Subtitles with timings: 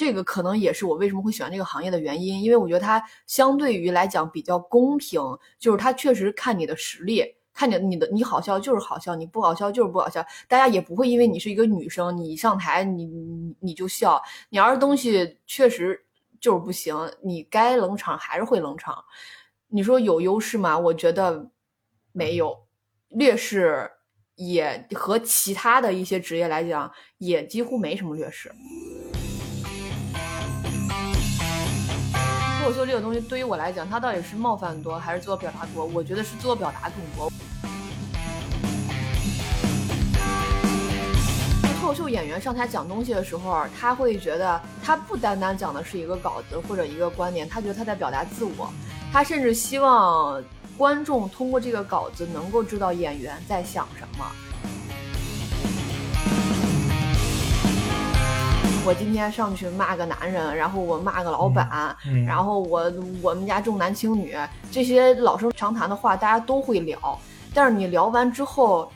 [0.00, 5.20] 这个可能也是我为什么会喜欢这个行业的原因，因为我觉得它相对于来讲比较公平，
[5.58, 14.18] 就是它确实看你的实力，看你你的你好笑就是好笑，你不好笑就是不好笑，大家也不会因为你是一个女生，你上台你你你就笑，
[14.48, 16.02] 你要是东西确实
[16.40, 19.04] 就是不行，你该冷场还是会冷场。
[19.68, 20.78] 你说有优势吗？
[20.78, 21.46] 我觉得
[22.12, 22.58] 没有，
[23.10, 23.90] 劣势
[24.36, 28.50] 也和其他的一些职业来讲，也几乎没什么劣势。
[32.60, 35.82] 脱口秀这个东西对于我来讲，它到底是冒犯多还是自我表达多？
[35.86, 37.32] 我觉得是自我表达更多。
[41.80, 48.70] 脱口秀演员上台讲东西的时候，他会觉得他不单单讲的是一个稿子或者一个观点，他觉得他在表达自我，
[49.10, 50.44] 他甚至希望
[50.76, 54.49] 观众通过这个稿子能够知道演员在想什么。
[58.82, 62.90] 我今天上去骂个男人，然后我骂个老板，嗯然后我
[63.22, 64.34] 我们家重男轻女
[64.72, 67.18] 这些老生常谈的话，大家都会聊。
[67.52, 68.90] 但是你聊完之后，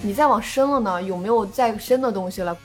[0.00, 2.56] 你再往深了呢，有没有再深的东西了？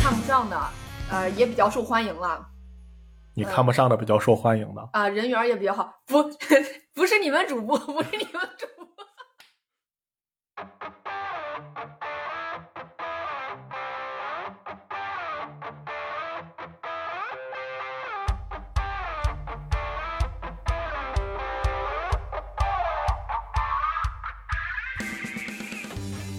[0.00, 0.58] 看不上的，
[1.10, 2.46] 呃，也比较受欢迎了。
[3.34, 5.92] 你看不上的比较受欢迎的，啊、人缘也比较好。
[6.06, 6.22] 不，
[6.94, 8.77] 不是你们主播， 不是你们主播。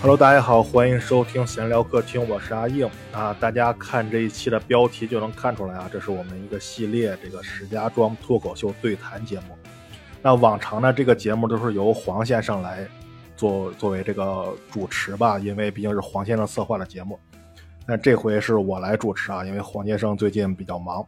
[0.02, 3.36] Hello，大家好，欢迎收听闲聊客厅，我是阿硬啊。
[3.38, 9.58] 大家看这一期的标题就能看出来啊，这是我们一个系列这个石家庄脱口秀对谈节目。
[10.22, 12.88] 那往常呢，这个节目都是由黄先生来
[13.36, 17.20] 做作为这个主持吧，因为毕竟是黄先生策划的节目。
[17.86, 21.06] 但这回是我来主持啊，因为黄先生最近比较忙，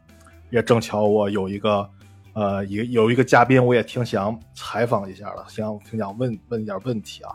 [0.50, 1.90] 也正巧我有一个
[2.34, 7.34] 呃一有一个嘉宾，我也挺想采访一下的，想挺想问问一点问题啊。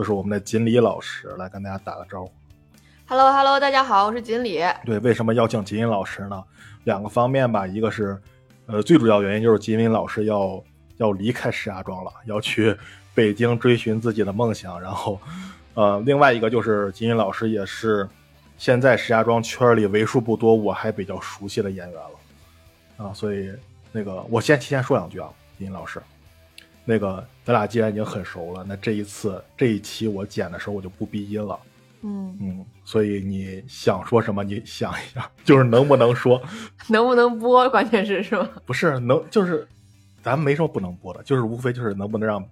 [0.00, 2.32] 就是我们的锦鲤老师来跟大家打个招呼。
[3.06, 4.64] Hello Hello，大家好，我是锦鲤。
[4.82, 6.42] 对，为什么邀请锦鲤老师呢？
[6.84, 8.18] 两个方面吧，一个是，
[8.64, 10.64] 呃，最主要原因就是锦鲤老师要
[10.96, 12.74] 要离开石家庄了，要去
[13.14, 14.80] 北京追寻自己的梦想。
[14.80, 15.20] 然后，
[15.74, 18.08] 呃，另外一个就是锦鲤老师也是
[18.56, 23.52] 现在石家庄圈里为数不多我还比较熟悉的演员了，啊，所以
[23.92, 25.28] 那个我先提前说两句啊，
[25.58, 26.00] 锦鲤老师。
[26.84, 31.58] 那个咱俩既然已经很熟了，那这一次这一期我剪的时候我就不逼音了，
[32.02, 36.40] 嗯，嗯，所以你想说什么，你想一想，就是能不能说，
[36.88, 37.68] 能不能播？
[37.70, 38.48] 关键是是吗？
[38.64, 39.66] 不是能，就是
[40.22, 42.44] 咱没什么不能播的，就是无非就是能不能让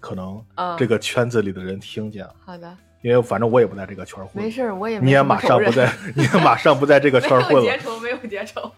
[0.00, 8.72] 可能嗯这个圈子里的人听见，好的，因为反正我也不在这个圈混，没事，我也没你也马上不在， 你也马上不在这个没圈混了，有结仇，没有结仇。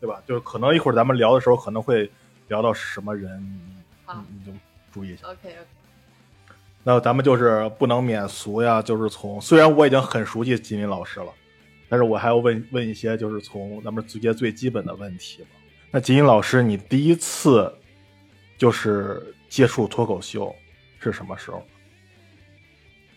[0.00, 0.20] 对吧？
[0.26, 2.10] 就是可能一会儿咱们聊的时候可能会
[2.48, 3.40] 聊到什么人，
[4.30, 4.52] 你就
[4.90, 5.26] 注意一下。
[5.28, 5.56] OK OK，
[6.82, 11.32] 那咱们就是不能免俗呀，就是从虽然我已经很熟悉吉林老师了，
[11.88, 15.48] 但是我还要问问一些就是从咱们直接最基本的问题嘛。
[15.90, 17.72] 那吉林老师，你第一次
[18.58, 20.54] 就是接触脱口秀
[20.98, 21.62] 是什么时候？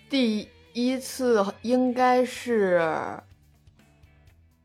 [0.10, 2.82] 第一次应该是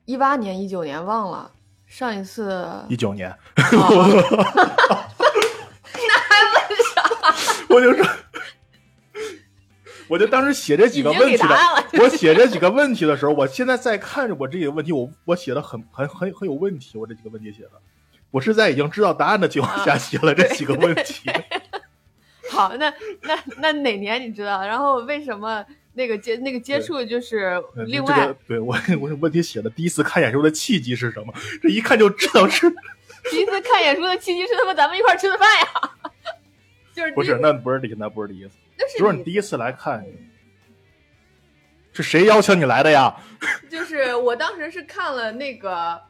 [0.04, 1.50] 一八年、一九年，忘了。
[1.86, 4.06] 上一次一九年，哦
[7.70, 8.06] 我就说，
[10.08, 11.48] 我就当时写这几个问题的，
[12.00, 17.72] 我写这几个问题的时候，我现在在看着我这几个问题，我我写的很很很很有问题，我这几个问题写的，
[18.32, 21.30] 我是在已经知道答案的情况下啊写了这几个问题。
[22.50, 22.92] 好，那
[23.22, 24.60] 那那哪年你知道？
[24.66, 31.32] 然后为什么那个接那个接触就是嗯另外、这个、对我我有问题写的第一次看演出的契机是什么？
[31.62, 32.69] 这一看就知道是
[33.30, 35.66] 第一次看演出的契机是他妈咱们一块吃的饭呀，
[36.94, 37.38] 就是不是？
[37.38, 38.56] 那不是第那不是第一次，
[38.98, 40.04] 就是你第一次来看，
[41.92, 43.16] 是谁邀请你来的呀？
[43.70, 46.00] 就是我当时是看了那个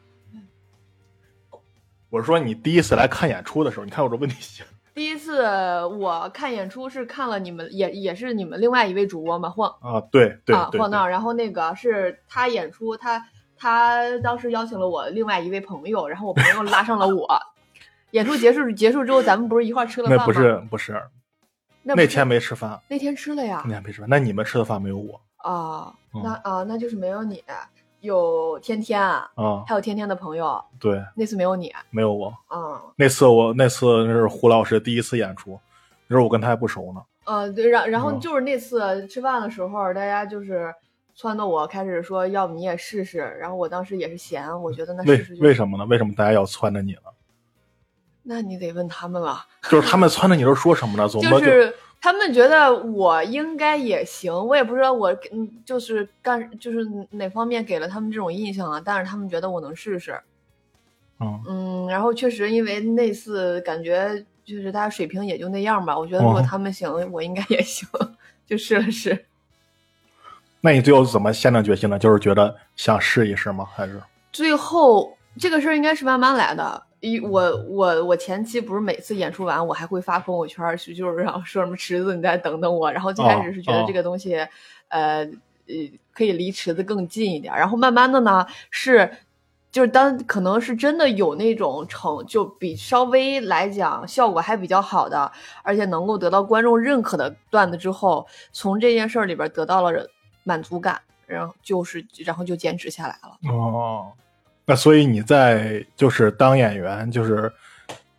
[2.09, 5.41] 我是说你第一次来看演出的时候，你看我这问题行，第一次
[5.85, 13.25] 我看演出是看了你们也也是你们另外一位主播嘛晃啊，对对啊晃闹，然后那个是他演出，他
[13.57, 17.41] 他当时邀请了我另外一位朋友，然后我朋友拉上了我。
[18.11, 20.23] 演出结束结束之后，咱们不是一块吃了饭吗？
[20.25, 21.01] 那不是不是
[21.83, 23.71] 那天没吃饭，那天吃了呀那。
[23.71, 27.43] 天没吃饭，那你们吃的饭没有我啊，嗯那啊那就是没有你，
[28.01, 29.63] 有天天，啊？
[29.67, 31.73] 还有天天的朋友，对，那次没有你。
[31.89, 32.31] 没有我。
[32.53, 35.59] 嗯，那次我那次那是胡老师第一次演出，
[36.07, 37.01] 那时候我跟他还不熟呢。
[37.25, 40.73] 呃，对，然然后嗯就是那次吃饭的时候，大家就是
[41.17, 43.19] 撺掇我开始说，要不你也试试。
[43.39, 45.85] 然后我当时也是闲，我觉得那为试试就为什么呢？
[45.85, 47.09] 为什么大家要撺着你呢？
[48.23, 49.45] 那你得问他们了。
[49.69, 51.07] 就是他们撺着你都说什么呢？
[51.07, 56.79] 总不就是他们觉得我应该也行，我也不知道我嗯就是干就是
[57.11, 60.19] 哪方面给了他们这种印象啊，但是他们觉得我能试试。
[61.19, 67.87] 嗯嗯，然后确实因为那次感觉就是大家水平也就那样吧，我觉得如果哦他们行，我应该也行，
[68.47, 69.25] 就试了试。
[70.61, 71.99] 那你最后怎么下定决心呢？
[71.99, 73.67] 就是觉得想试一试吗？
[73.75, 74.01] 还是
[74.31, 76.83] 最后这个事儿应该是慢慢来的。
[77.01, 80.65] 一我我我前期不是每次演出完我还会发朋友圈
[80.95, 82.91] 就是然后说什么池子你再等等我。
[82.91, 84.35] 然后最开始是觉得哦这个东西，
[84.87, 85.23] 呃
[85.67, 85.75] 呃
[86.13, 87.59] 可以离池子更近一点儿。
[87.59, 89.11] 然后慢慢的呢是，
[89.71, 95.31] 就是当可能是真的有那种成就比稍微来讲效果还比较好的，
[95.63, 100.07] 而且能够得到观众认可的段子之后，从这件事儿里边儿得到了
[100.43, 103.51] 满足感，然后就是然后就坚持下来了。
[103.51, 104.11] 哦，
[104.71, 107.51] 那所以你在就是当演员，就是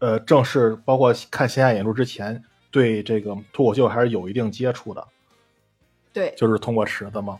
[0.00, 5.02] 呃正式包括看线下演出之前，对这个脱口秀还是有一定接触的，
[6.12, 7.38] 对，就是通过池子吗？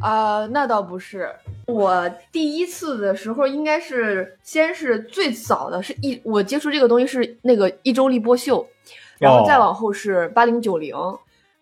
[0.00, 1.32] 啊、那倒不是。
[1.66, 8.66] 我第一次的时候，应该是先是最早的是一我接触这个东西是那个一周立波秀，
[9.20, 10.92] 然后再往后是八零九零。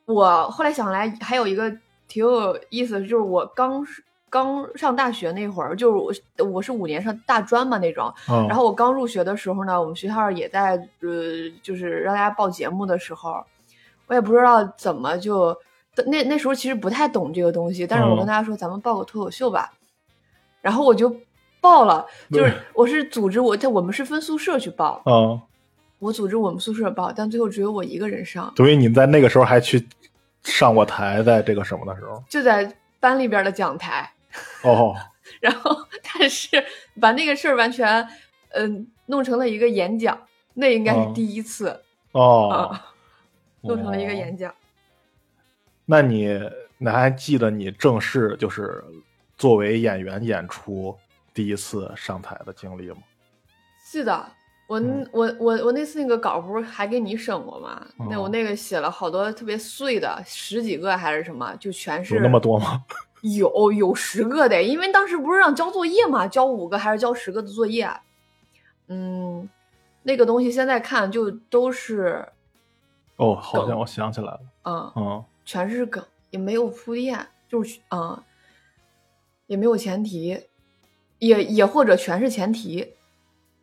[0.07, 1.71] 我后来想来还有一个
[2.09, 3.85] 挺有意思的，就是我刚
[4.31, 13.45] 刚上大学那会儿，就是我我是五年上大专嘛那种，嗯，然后我刚入学的时候呢，我们学校也在呃，就是让大家报节目的时候，
[14.07, 15.57] 我也不知道怎么就
[16.07, 18.27] 那那时候其实不太懂这个东西，但是我跟嗯。
[18.27, 19.73] 大家说，咱们报个脱口秀吧，
[20.61, 21.15] 然后我就
[21.61, 25.41] 报了，就是我是组织我，在我们是分宿舍去报，嗯，
[25.99, 29.85] 我组织我们宿舍报，但最后只有我一个人上，所以你在那个时候还去
[30.45, 32.23] 上过台，在这个什么的时候？
[32.29, 34.09] 就在班里边的讲台，
[34.65, 34.95] 哦，
[35.41, 36.49] 然后但是
[37.01, 38.07] 把那个事儿完全
[38.51, 41.83] 嗯、弄成了一个演讲，那应该是嗯第一次。
[42.13, 42.93] 哦，啊，
[43.63, 44.55] 弄成了一个哦演讲。
[45.85, 46.39] 那你
[46.79, 48.83] 你还记得你正式就是
[49.37, 50.97] 作为演员演出
[51.35, 52.97] 第一次上台的经历吗？
[53.91, 54.27] 记得，
[54.67, 57.87] 我、嗯我我我那次那个稿不是还给你审过吗？
[58.11, 62.83] 那我哦那个写了好多特别碎的，十几个还是什么，就全是有那么多吗？
[63.23, 67.91] 有有十个的，因为当时不是让交作业嘛，交五个还是交十个的作业？
[68.89, 69.49] 嗯，
[70.03, 72.27] 那个东西现在看就都是
[73.17, 78.23] 哦，好像我想起来了，嗯，嗯全是梗，也没有铺垫，就是嗯，
[79.47, 80.39] 也没有前提，
[81.19, 82.95] 也也或者全是前提。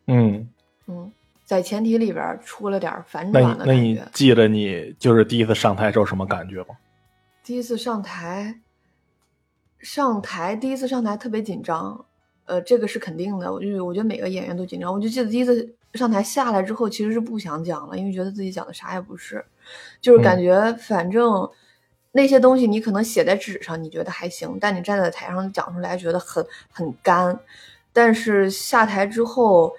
[0.06, 0.48] 嗯，
[0.86, 1.10] 嗯，
[1.44, 4.10] 在前提里边出了点儿反那转你那你的感觉。
[4.12, 6.76] 记得你就是第一次上台时候什么感觉吗？
[7.42, 8.60] 第一次上台，
[9.78, 12.04] 上台第一次上台特别紧张，
[12.44, 13.52] 呃，这个是肯定的。
[13.52, 14.92] 我就我觉得每个演员都紧张。
[14.92, 19.44] 我就记得第一次上台下来之后，其实是不想讲了，因为觉得自己讲的啥也不是，
[20.00, 21.48] 就是感嗯觉反正
[22.12, 27.38] 那些东西你可能写在纸上，你觉得还行，但你站在台上讲出来，觉得很很干。
[27.92, 29.72] 但是下台之后，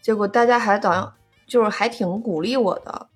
[0.00, 1.12] 结果大家还好像
[1.46, 3.06] 就是还挺鼓励我的，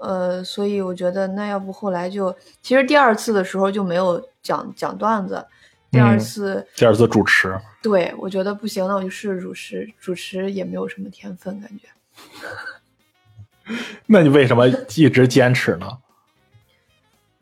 [0.00, 5.46] 呃，所以我觉得那要不后来就，其实第二次的时候就没有讲讲段子，
[5.90, 11.88] 第二嗯次、第二次主持，对我觉得不行，那我就试试主持，主持也没有什么天分感觉。
[14.06, 15.98] 那你为什么一直坚持呢？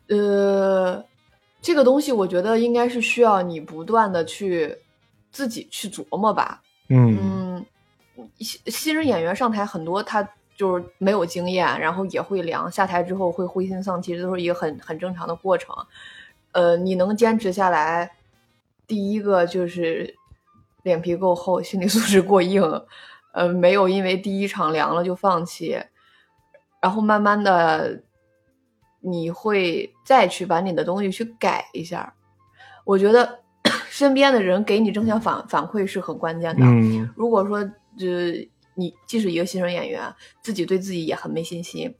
[0.09, 1.05] 呃，
[1.61, 4.77] 这个东西我觉得应该是需要你不断的去
[5.31, 6.61] 自己去琢磨吧。
[6.89, 7.65] 嗯嗯，
[8.39, 15.75] 新新人演员上台很多，他就是没有经验，然后也会凉，下台之后会灰心丧气，这都是一个很很正常的过程。
[16.53, 18.09] 呃，你能坚持下来，
[18.87, 20.15] 第一个就是
[20.83, 22.63] 脸皮够厚，心理素质过硬，
[23.33, 25.77] 呃，没有因为第一场凉了就放弃，
[26.81, 28.01] 然后慢慢的
[29.01, 32.13] 你会再去把你的东西去改一下。
[32.85, 33.39] 我觉得
[33.89, 36.65] 身边的人给你正向反反馈是很关键的。
[36.65, 41.93] 嗯如果说呃你既是一个新人演员，自己对自己也很没信心，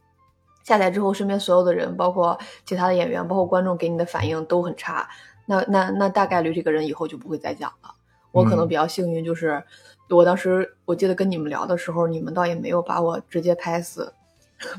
[0.63, 5.10] 下台之后身边所有的人，包括其他的演员，包括观众给你的反应都很差，
[5.48, 7.89] 那那那大概率这个人以后就不会再讲了。
[8.32, 9.63] 我可能嗯比较幸运，就是
[10.10, 14.13] 我当时我记得跟你们聊的时候，你们倒也没有把我直接拍死，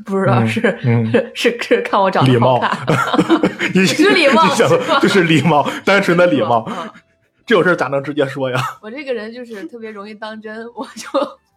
[0.05, 2.87] 不知道嗯是、嗯 是是看我长得礼貌好看
[3.75, 4.55] 你是礼貌
[5.01, 6.89] 就是礼貌，单纯的礼貌，嗯
[7.47, 8.61] 这种事儿咋能直接说呀？
[8.83, 11.09] 我这个人就是特别容易当真，我就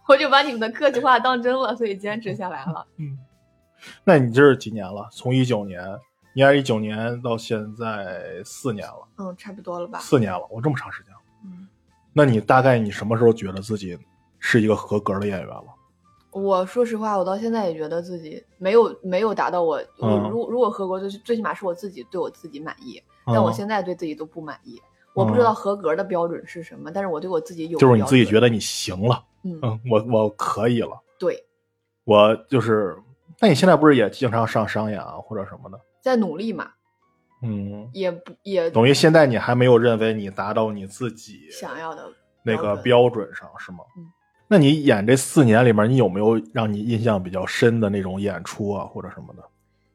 [0.07, 2.85] 我就把你们的客气话当真了，所以坚持下来了。
[2.97, 3.17] 嗯，
[4.05, 5.09] 那你这是几年了？
[5.11, 5.83] 从一九年，
[6.33, 9.99] 你二一九年到现在四年了，嗯，差不多了吧？
[9.99, 11.19] 四年了，我这么长时间了。
[11.45, 11.67] 嗯，
[12.13, 13.97] 那你大概你什么时候觉得自己
[14.39, 15.65] 是一个合格的演员了？
[16.31, 23.01] 我说实话，我到现在也觉得自己没有没有达到我，我嗯如如果合格，就是最起码是我自己对我自己满意。
[23.25, 24.81] 但我嗯现在对自己都不满意，
[25.13, 31.43] 我不知道合格的标准是什么，但是我对我自己有就是你自己觉得，得你行了，嗯，嗯，我我可以了，对，
[32.05, 32.97] 我就是。
[33.39, 35.79] 那你现在不是也经常上商演啊，或者什么的？
[36.01, 36.71] 在努力嘛，
[37.43, 42.09] 嗯，也不也等于现在你还没有认为你达到你自己想要的
[42.43, 43.79] 那个标标准上，是吗？
[43.97, 44.09] 嗯。
[44.47, 49.43] 那你演这四年里面，你有没有让你印象比较深的那种演出啊，或者什么的？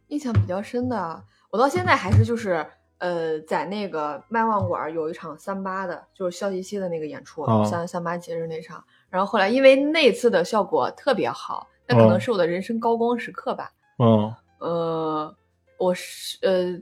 [0.08, 2.64] 印象比较深的，我到现在还是就是
[2.96, 8.82] 呃，在那个麦旺馆有一场三八的，就是肖琪琪的那个演出，啊三三八节日那场。
[9.10, 13.70] 然后后来因为那次的效果特别好，那可能嗯是我的人生高光时刻吧。
[13.98, 15.36] 嗯呃，
[15.78, 16.80] 我是呃，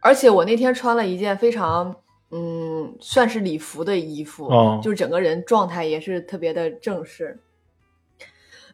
[0.00, 1.94] 而且我那天穿了一件非常
[2.30, 7.38] 嗯，算是礼服的衣服，哦就是整个人状态也是特别的正式。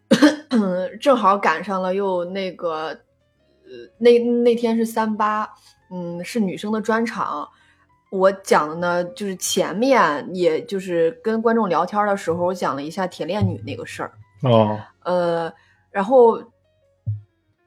[1.00, 5.48] 正好赶上了又那个，呃，那那天是三八，
[5.90, 7.48] 嗯，是女生的专场。
[8.10, 14.12] 我讲的呢，就是前面也就是跟观众聊天的时候，我讲了一下铁链女那个事儿。
[14.44, 15.52] 哦呃，
[15.90, 16.42] 然后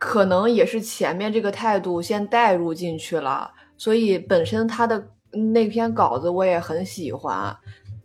[0.04, 5.08] 可能也是前面这个态度先带入进去了，所以本身他的
[5.54, 7.56] 那篇稿子我也很喜欢。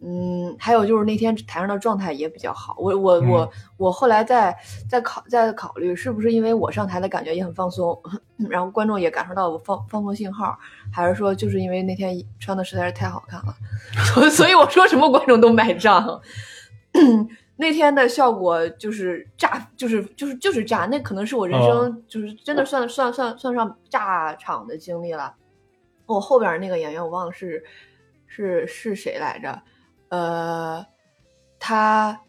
[0.02, 2.76] 嗯，还有就是那天台上的状态也比较好。
[2.78, 3.48] 我我我嗯
[3.78, 4.54] 我后来在
[4.90, 7.98] 在考在考虑，是不是因为我上台的感觉也很放松，
[8.50, 10.54] 然后观众也感受到我放放松信号，
[10.92, 13.56] 还是说就是因为那天穿的实在是太好看了，
[14.12, 16.20] 所所以我说什么观众都买账。
[17.56, 25.34] 那天的效果就是炸，就是就是就是炸，那可能是我人哦生就是真的算算算算上炸场的经历了。
[26.04, 27.64] 我后边那个演员我忘了是
[28.26, 29.62] 是是谁来着，
[30.10, 30.84] 呃，
[31.58, 32.20] 他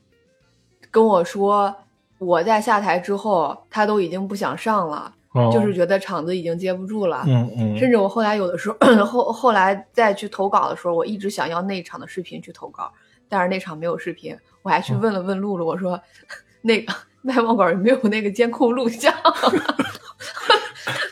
[0.89, 1.75] 跟我说
[2.17, 7.23] 我在下台之后，他都已经不想上了，哦，就是觉得场子已经接不住了。
[7.27, 12.91] 嗯嗯，甚至我后来有的时候后后来再去投稿的时候，我一直想要那场的视频去投稿，
[13.29, 14.35] 但是那场没有视频，
[14.67, 15.97] 我还去问了问露露，我说
[16.61, 19.13] 那个麦网馆有没有那个监控录像？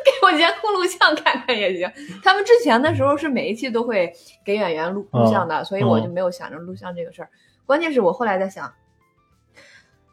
[0.03, 1.89] 给我监控录像看看也行。
[2.21, 4.11] 他们之前的时候是每一期都会
[4.43, 7.29] 给演员录录像的，所以我就没有想着录像这个事儿。
[7.65, 8.69] 关键是我后来在想，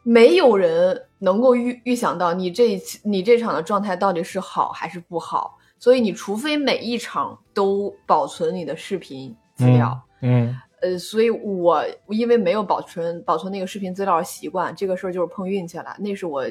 [0.05, 10.01] 没有人能够预预想到你这一期你这场的状态到底是好还是不好，所以你除非每一场都保存你的视频资料。
[10.21, 15.97] 嗯呃，所以我因为没有保存保存那个视频资料的习惯，这个事儿就是碰运气了。
[15.99, 16.45] 那是我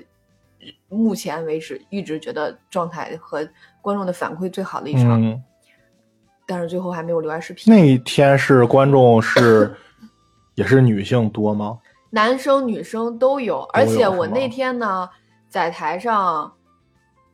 [0.88, 3.48] 目前为止一直觉得状态和
[3.82, 5.44] 观众的反馈最好的一场，嗯，
[6.46, 7.74] 但是最后还没有留下视频。
[7.74, 9.76] 那一天是观众是
[10.56, 11.80] 也是女性多吗？
[12.14, 15.10] 男生女生都有，而且我那天呢
[15.50, 16.54] 在台上，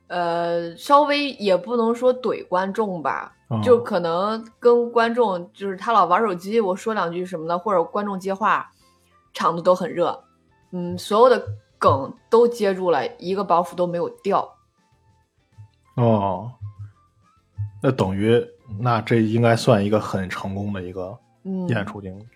[0.08, 8.70] 呃，稍微也不能说怼观众吧，嗯就可能跟观众就是他老玩手机，我说两句什么的，或者观众接话，
[9.34, 10.24] 场子都很热，
[10.72, 11.42] 嗯，所有的
[11.78, 14.48] 梗都接住了，一个包袱都没有掉。
[15.96, 16.52] 哦，
[17.82, 18.46] 那等于
[18.80, 22.28] 那这应该算一个很成功的一个嗯，演出经历。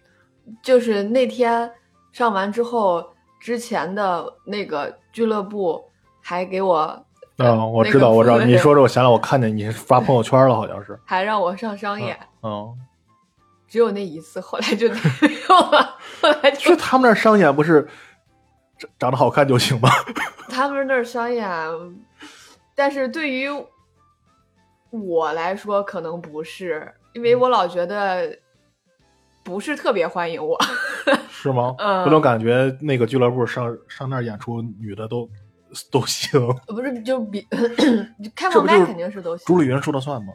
[0.63, 1.69] 就是那天
[2.11, 3.05] 上完之后，
[3.39, 5.83] 之前的那个俱乐部
[6.21, 7.05] 还给我，
[7.43, 8.39] 嗯，我知道，我知道。
[8.39, 10.99] 你说这，我想想，我看见你是发朋友圈了，好像是。
[11.05, 12.17] 还让我上商演。
[12.43, 12.73] 嗯，
[13.67, 14.87] 只有那一次，后来就
[15.21, 15.97] 没有了。
[16.21, 17.87] 后来就是他们那儿商演不是
[18.77, 19.89] 长长得好看就行吗？
[20.49, 21.49] 他们那儿商演，
[22.75, 23.47] 但是对于
[24.89, 28.37] 我来说可能不是，因为我老觉得
[29.43, 30.57] 不是特别欢迎我。
[31.31, 31.73] 是吗？
[31.79, 35.27] 嗯我总感觉那个俱乐部上上那儿演出，女的都
[35.91, 36.39] 都行。
[36.67, 37.47] 不是，就比
[38.35, 40.33] 开放麦肯定是都行，朱丽云说了算吗？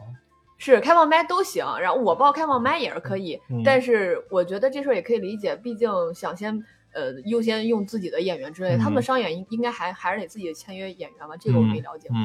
[0.57, 1.65] 是开放麦都行。
[1.79, 6.63] 然后我报开放麦也是可以，嗯但是我觉得这事儿也可以理解，毕竟想先。
[6.93, 12.17] 呃，优先用自己的演员之类的，他们商演应应该还还是得自己签约演员吧，这个我没了解过。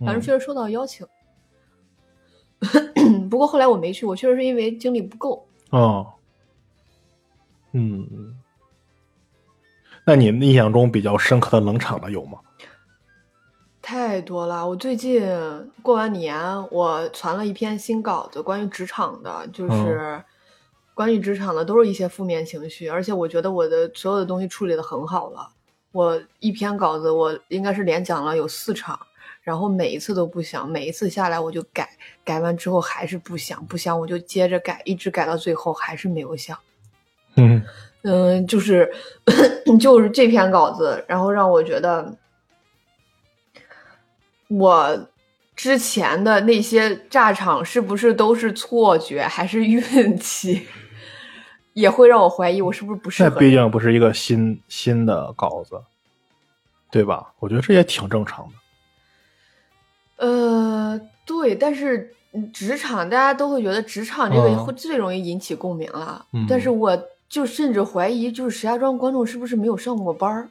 [0.00, 1.06] 嗯，反正确实收到邀请，
[3.30, 5.48] 不过后来我没去，我确实是因为精力不够。
[5.70, 6.12] 哦，
[7.72, 8.36] 嗯，
[10.04, 12.38] 那你印象中比较深刻的冷场的有吗？
[13.88, 14.68] 太多了！
[14.68, 15.26] 我最近
[15.80, 16.38] 过完年，
[16.70, 20.22] 我传了一篇新稿子，关于职场的，就是
[20.92, 25.48] 关于职场的，都是一些负面情绪，而且我觉得我的所有的东西处理的很好了。
[25.92, 29.00] 我一篇稿子，我应该是连讲了有四场，
[29.40, 31.88] 然后每一次都不想，每一次下来我就改，
[32.22, 36.58] 改完之后还是不想，不想我就接着改，一直改到最后还是没有想。
[37.36, 37.62] 嗯
[38.02, 38.92] 嗯，就是
[39.80, 42.14] 就是这篇稿子，然后让我觉得
[44.48, 45.08] 我
[45.54, 50.66] 之前的那些炸场是不是都是错觉，还是运气？
[51.74, 53.36] 也会让我怀疑我是不是不适合那。
[53.38, 55.80] 毕竟不是一个新新的稿子，
[56.90, 57.32] 对吧？
[57.38, 60.26] 我觉得这也挺正常的。
[60.26, 70.48] 呃，对，但是嗯职场大家都会觉得职场这个嗯会最容易引起共鸣了，嗯但是我就甚至怀疑，就是石家庄观众是不是没有上过班儿？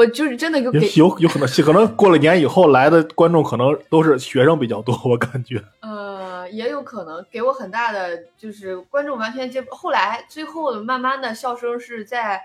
[0.00, 5.62] 我就是真的就有有有可能，可能过了年以后来的观众可能都是学生比较多，我感觉。
[5.80, 9.74] 呃，也有可能给我很大的就是观众完全接不。
[9.74, 12.40] 后来最后慢慢的笑声是在，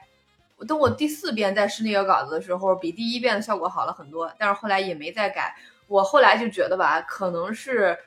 [0.67, 5.55] 等我第四遍再试那个稿子的时候，比第一遍的效果好了很多，但是后来也没再改。
[5.87, 7.97] 我后来就觉得吧，可能是，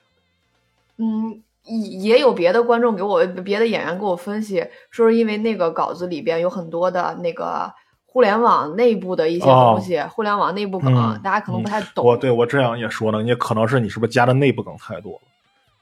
[0.98, 7.72] 嗯，也也有别的观众给我别的演员给我分析，说是因为那个稿子里边有很多的那个。
[8.18, 12.04] 互联网内部的一些东西，互联网内部梗，嗯大家可能不太懂。
[12.04, 15.20] 我对我这样也说呢，也可能是你是不是加的内部梗太多了，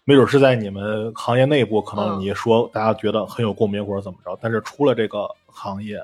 [0.05, 5.97] 没准是在你们行业内部，可能嗯你说大家觉得很有共鸣或者怎么着，但是出了这个行业，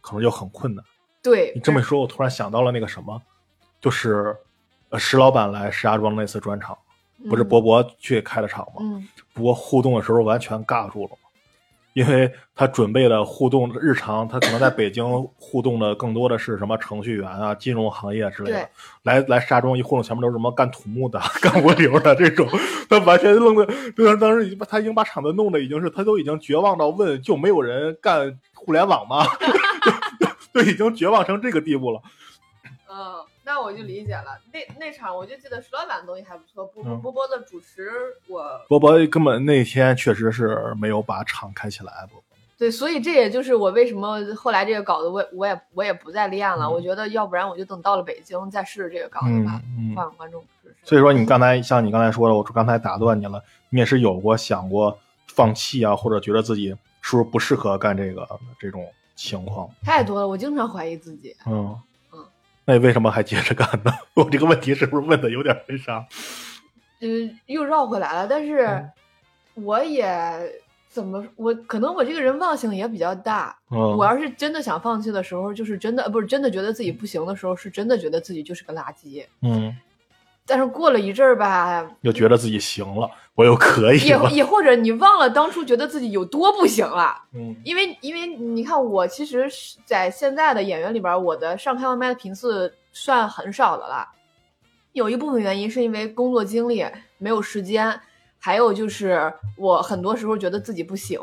[0.00, 0.84] 可能就很困难。
[1.22, 3.22] 对你这么一说，我突然想到了那个什么，
[3.80, 4.36] 就是
[4.88, 6.76] 呃石老板来石家庄那次专场，
[7.28, 8.80] 不是嗯博博去开的场吗？
[8.80, 11.29] 嗯不过互动的时候完全尬住了嘛，
[11.92, 15.04] 因为他准备的互动日常，他可能在北京
[15.36, 18.68] 互动的更多的是什么程序员啊、金融行业之类的。
[19.02, 22.48] 来来石家庄一互动，前面都是什么干土木的、 干物流的这种，
[22.88, 23.66] 他完全愣的，
[23.96, 29.26] 对他当时已经把他已经把场子弄的已经是他都已经绝望到问，就没有人干互联网吗？
[30.54, 32.00] 就已经绝望成这个地步了。
[32.92, 34.38] 嗯，那我就理解了。
[34.52, 37.90] 那那场我就记得石老板的东西还不错，波波嗯波波的主持
[38.28, 42.22] 我波波根本那天确实是没有把场开起来，波波
[42.56, 46.66] 对，所以这也就是我为什么后来这个稿子我也我也我也不再练了。
[46.66, 50.76] 嗯我觉得要不然我就等到了北京再试试这个稿子吧，嗯嗯换个观众试试。
[50.84, 56.68] 所以说，你刚才像你刚才说的，我刚才打断你了，你也是有过想过放弃啊，或者觉得自己
[57.00, 58.28] 是不是不适合干这个
[58.60, 58.86] 这种
[59.16, 59.68] 情况？
[59.82, 61.34] 太多了，我经常怀疑自己。
[61.46, 61.80] 嗯嗯，
[62.70, 63.92] 那你为什么还接着干呢？
[64.14, 66.06] 我这个问题是不是问的有点那啥？
[67.00, 68.90] 嗯，又绕回来了，但是嗯
[69.54, 70.08] 我也
[70.88, 73.56] 怎么我可能我这个人忘性也比较大。
[73.72, 79.26] 嗯，我要是真的想放弃的时候，就是真的呃不是真的觉得自己不行的时候，是真的觉得自己就是个垃圾。
[79.42, 79.76] 嗯，
[80.46, 84.18] 但是过了一阵儿吧，又觉得自己行了，我又可以也。
[84.32, 94.06] 也或者你忘了当初觉得自己有多不行了，嗯因为因为你看我其实是在现在的演员里边，我的上开放麦的频次算很少的了。
[94.92, 96.84] 有一部分原因是因为工作经历
[97.16, 97.98] 没有时间，
[98.38, 101.18] 还有就是我很多时候觉得自己不行，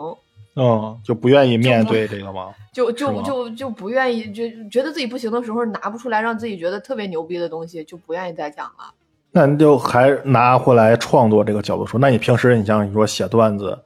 [0.55, 2.51] 嗯，就不愿意面对这个吗？
[2.73, 8.93] 就就就就不愿意，就觉得自己不行的时候拿不出来让自己觉得特别牛逼的东西，就不愿意再讲了。
[9.37, 13.77] 那你就还拿回来创作这个角度说，那你平时你像你说写段子，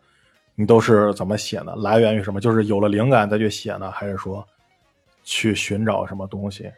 [0.55, 1.73] 你都是怎么写呢？
[1.75, 2.39] 来源于什么？
[2.39, 4.47] 就是有了灵感再去写呢，还是说
[5.25, 6.71] 去寻找什么东西？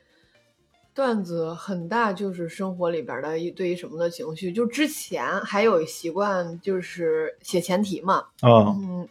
[0.92, 9.08] 段子很大就是生活里边的一对于什么的情绪，就之前还有习惯就是写前提嘛，嗯嗯，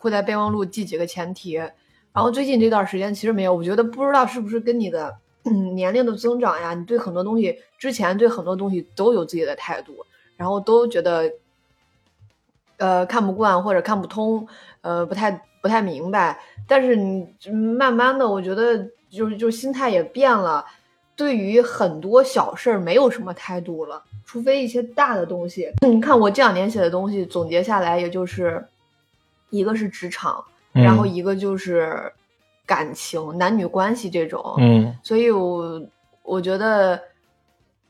[0.00, 1.52] 会在备忘录记几个前提。
[1.54, 1.70] 然
[2.14, 10.04] 后最近这段时间其实没有，我觉得不知道是不是跟你的嗯年龄的增长呀，你对很多东西之前对很多东西都有自己的态度，
[10.36, 11.32] 然后都觉得
[12.78, 14.46] 呃看不惯或者看不通，
[14.80, 15.30] 呃不太
[15.60, 16.40] 不太明白。
[16.66, 20.64] 但是你慢慢的，我觉得就是就心态也变了，
[21.14, 25.70] 对于很多小事儿没有什么态度了，除非一些大的东西。
[25.86, 28.66] 你看我这两年写的东西，总结下来也就是
[29.50, 32.10] 一个是职场，然后嗯一个就是
[32.66, 34.54] 感情、男女关系这种。
[34.58, 35.80] 嗯所以我
[36.22, 37.00] 我觉得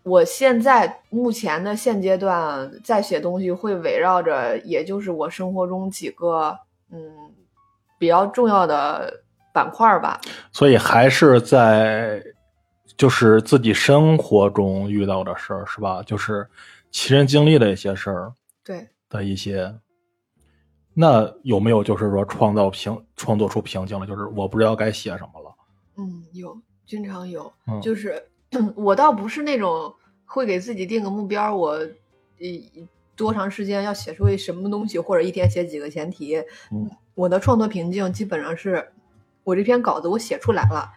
[0.02, 6.58] 我现在目前的现阶段在写东西，会围绕着也就是我生活中几个
[6.90, 7.00] 嗯
[7.98, 10.20] 比较重要的板块吧。
[10.52, 12.22] 所以还是在
[12.96, 16.02] 就是自己生活中遇到的事儿是吧？
[16.04, 16.46] 就是
[16.90, 18.32] 亲身经历的一些事儿
[18.64, 19.74] 对，的一些。
[20.94, 24.06] 那有没有就是说创造瓶创作出瓶颈了？
[24.06, 25.54] 就是我不知道该写什么了。
[25.96, 28.28] 嗯，有，经常有，嗯就是
[28.76, 29.92] 我倒不是那种
[30.24, 31.80] 会给自己定个目标，我
[32.38, 36.36] 一多长时间要写出一什么东西，或者一天写几个前提。
[36.70, 38.92] 嗯，我的创作瓶颈基本上是
[39.42, 40.92] 我这篇稿子我写出来了，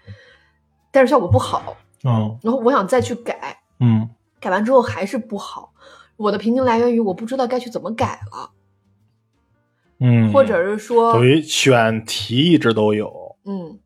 [0.91, 5.73] 但是效果不好，嗯然后我想再去改，嗯改完之后还是不好。
[6.15, 8.49] 我的瓶颈来源于我不知道该去怎么改了，
[9.99, 13.79] 嗯，或者是说等，于选题一直都有，嗯，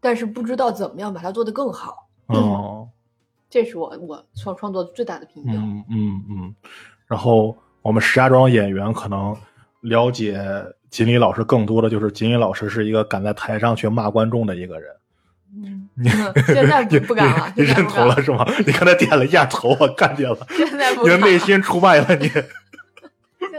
[0.00, 2.88] 但是不知道怎么样把它做得更好，嗯
[3.48, 5.54] 这是我我创创作最大的瓶颈。
[5.54, 6.54] 嗯嗯嗯，
[7.06, 9.34] 然后我们石家庄演员可能
[9.82, 10.44] 了解
[10.90, 14.90] 锦鲤老师更多的就是锦鲤老师是一个敢在台上去骂观众的一个人。
[15.58, 15.88] 嗯，
[16.48, 18.44] 现在不不敢了，你认同了是吗？
[18.66, 22.28] 你刚才点了一下头，我看见了，现在不你的内心出卖了你，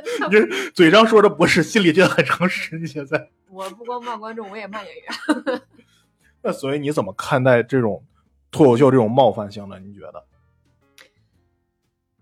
[0.29, 2.77] 你这嘴上说着不是，心里觉得很诚实。
[2.77, 5.61] 你现在， 我不光骂观众，我也骂演员。
[6.43, 8.03] 那所以你怎么看待这种
[8.51, 9.79] 脱口秀这种冒犯性的？
[9.79, 10.23] 你觉得？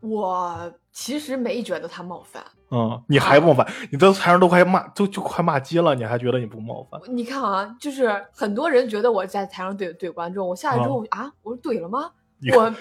[0.01, 2.43] 我其实没觉得他冒犯。
[2.69, 3.67] 嗯，你还冒犯？
[3.91, 6.99] 你在台上都快骂，都就快骂街了，你还觉得你不冒犯？
[7.07, 12.11] 你看啊，就是很多人觉得我在台上怼怼观众，我下来之后、啊，我说怼了吗？
[12.53, 12.73] 我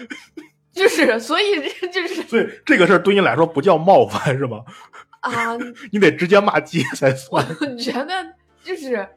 [0.75, 4.65] 就是，所以就是所以这个事儿对你来说不叫冒犯是吗？
[5.21, 5.57] 啊，
[5.93, 7.79] 你得直接骂街才我算。
[7.79, 8.13] 觉得
[8.63, 9.09] 就是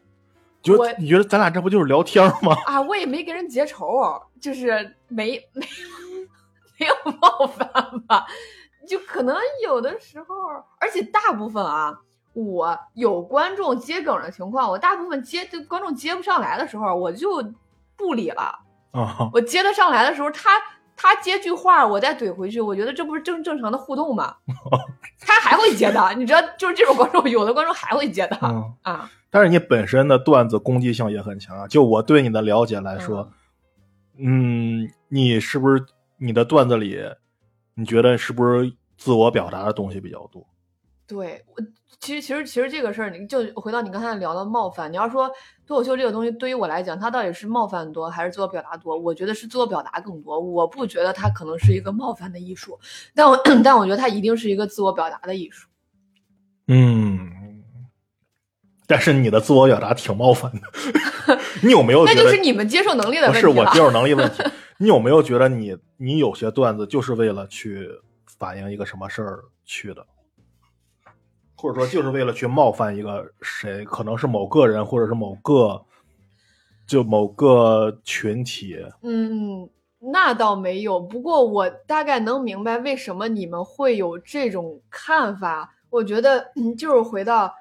[0.62, 2.56] 就我你觉得咱俩这不就是聊天吗？
[2.66, 5.68] 啊，我也没跟人结仇，就是没没
[6.80, 7.68] 没有冒犯
[8.08, 8.26] 吧，
[8.88, 10.36] 就可能有的时候，
[10.80, 11.98] 而且大部分啊，
[12.34, 17.44] 我有观众接梗的情况，我大部分接就观众接不上来的时候，我就
[17.98, 18.60] 不理了。
[18.92, 20.52] 啊，我接得上来的时候，他
[20.98, 24.36] 他接句话，我再怼回去，我觉得这不是正正常的互动吗？
[25.22, 28.74] 他还会接的，你知道，就是这种观众，有的观众还会接的、嗯。
[28.82, 29.10] 啊。
[29.30, 31.68] 但是你本身的段子攻击性也很强啊。
[31.68, 33.32] 就我对你的了解来说，
[34.18, 35.86] 嗯，你是不是
[36.18, 37.00] 你的段子里，
[37.76, 40.48] 你觉得是不是自我表达的东西比较多？
[41.08, 41.64] 对，我
[42.00, 45.32] 其实其实其实这个事儿，你就回到你刚才聊的冒犯，你要说
[45.66, 48.98] 脱口秀这个东西对于我来讲，它到底是冒犯多还是自我表达多？
[48.98, 50.38] 我觉得是自我表达更多。
[50.38, 52.78] 我不觉得它可能是一个冒犯的艺术，
[53.16, 55.70] 但我 但我觉得它一定是一个自我表达的艺术。
[56.68, 57.64] 嗯，
[58.86, 60.62] 但是你的自我表达挺冒犯的。
[61.64, 62.22] 你有没有觉得？
[62.22, 63.54] 那就是你们接受能力的问题不。
[63.54, 64.44] 是我接受能力问题。
[64.78, 67.90] 你有没有觉得你你有些段子就是为了去
[68.38, 70.06] 反映一个什么事儿去的？
[71.58, 75.84] 或者说就是为了去冒犯一个谁，可能是某个人，或者是某个
[76.86, 78.78] 就某个群体。
[79.02, 79.68] 嗯，
[80.00, 81.00] 那倒没有。
[81.00, 85.74] 不过我大概能明白为什么你们会有这种看法。
[85.90, 87.54] 我觉得，嗯，就是回到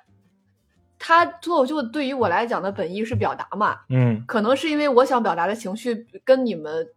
[0.98, 6.88] 他脱口秀对于我来讲的本意是表达嘛，嗯可能是因为我想表达的情绪跟你们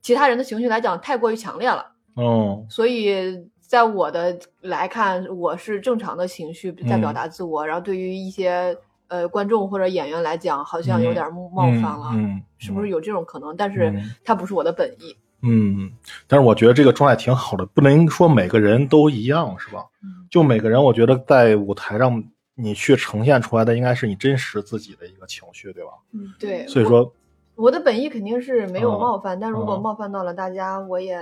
[0.00, 8.76] 其他人的情绪来讲太过于强烈了，哦所以在我的来看，我是正常的情绪在表达自我，然后对于一些
[9.08, 12.10] 呃观众或者演员来讲，好像有点冒犯了。
[12.12, 13.56] 嗯，是不是有这种可能？
[13.56, 15.16] 但是嗯它不是我的本意。
[15.42, 15.90] 嗯，
[16.26, 19.84] 但是我觉得这个状态挺好的，不能说每个人都一样，是吧？
[20.02, 22.22] 嗯就每个人，我觉得在舞台上
[22.54, 25.90] 你去呈现出来的应该是你真实自己的一个情绪，对吧？
[26.12, 26.66] 嗯，对。
[26.66, 27.12] 所以说，
[27.56, 31.18] 我的本意肯定是没有哦冒犯，但如果哦冒犯到了大家，我也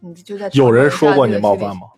[0.00, 1.88] 你就在有人说过你冒犯吗？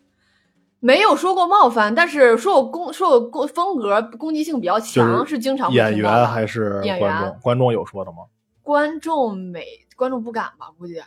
[0.80, 7.38] 没有说过冒犯，但是说我攻说我攻风格攻击性比较强，就是经常演员还是演观众员？
[7.40, 8.18] 观众有说的吗？
[8.62, 10.70] 观众没观众不敢吧？
[10.76, 11.00] 估计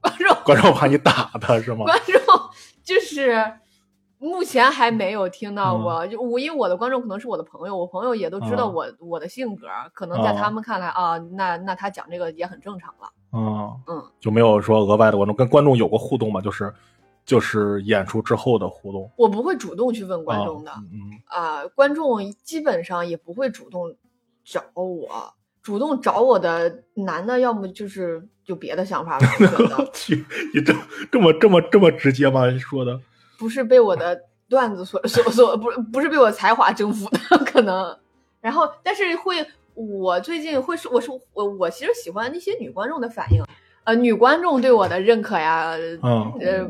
[0.00, 1.84] 观众观众怕你打他是吗？
[1.86, 2.16] 观众
[2.82, 3.52] 就是
[4.18, 13.10] 目前还没有听到过，就我因为我的观众可能是我的朋友，我朋友也都知道嗯我、我的性格，可能在嗯他们看来啊，那那他讲这个也很正常了。
[13.36, 16.40] 嗯嗯，就没有说额外的观众跟观众有过互动吗？
[16.40, 16.72] 就是
[17.24, 19.10] 就是演出之后的互动。
[19.16, 23.94] 我不会主动去问观众的啊嗯啊、观众基本上也不会主动
[24.44, 30.72] 找我，主动找我的男的，要么就是有别的想法吧，我觉嗯，得去，你这
[31.10, 32.48] 这么这么这么直接吗？
[32.50, 33.00] 你说的？
[33.38, 34.18] 不是被我的
[34.48, 37.98] 段子所所所不是不是被我才华征服的可能，
[38.40, 39.44] 然后但是会
[39.76, 43.42] 我最近会是我是我我其实喜欢那些女观众的反应，
[43.84, 46.66] 呃，女观众对我的认可呀，嗯，呃，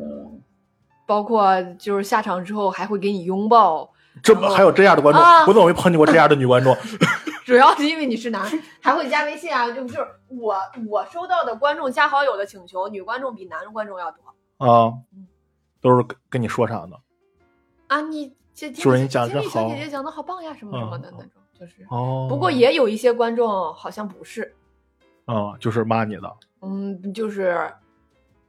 [1.06, 3.90] 包括就是下场之后还会给你拥抱，
[4.22, 6.76] 这么还有这样的观众，啊我怎么没碰见过这样的女观众？
[7.46, 8.44] 主要是因为你是男，
[8.80, 10.56] 还会加微信啊，就就是我
[10.88, 14.18] 我收到的观众加好友的请求，女观众比男观众要多
[14.66, 14.92] 啊。
[15.14, 15.28] 嗯，
[15.80, 16.96] 都是跟跟你说啥呢？
[17.86, 21.86] 啊，你这说人讲经理小姐姐讲的好棒呀，什么什么的嗯那种，就是。
[21.90, 24.54] 哦，不过也有一些观众好像不是，
[25.24, 26.32] 啊，就是骂你的。
[26.62, 27.72] 嗯，就是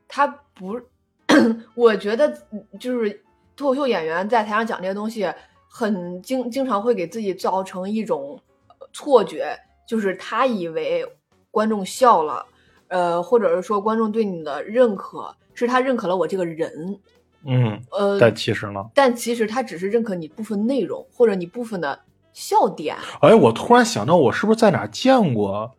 [0.07, 0.79] 他不，
[1.75, 3.23] 我觉得嗯就是
[3.55, 5.31] 脱口秀演员在台上讲这些东西，
[5.67, 11.05] 很经经常会给自己造成一种呃错觉，就是他以为
[11.51, 12.45] 观众笑了，
[12.87, 16.99] 呃，或者是说观众对你的认可，是他认可了我这个人，
[17.45, 21.99] 嗯，呃，但其实呢，但其实他只是认可你部分内容或者你部分的
[22.37, 22.95] 笑点。
[23.19, 25.71] 哎，我突然想到，我是不是在哪儿见过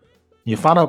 [0.43, 0.85] 你发的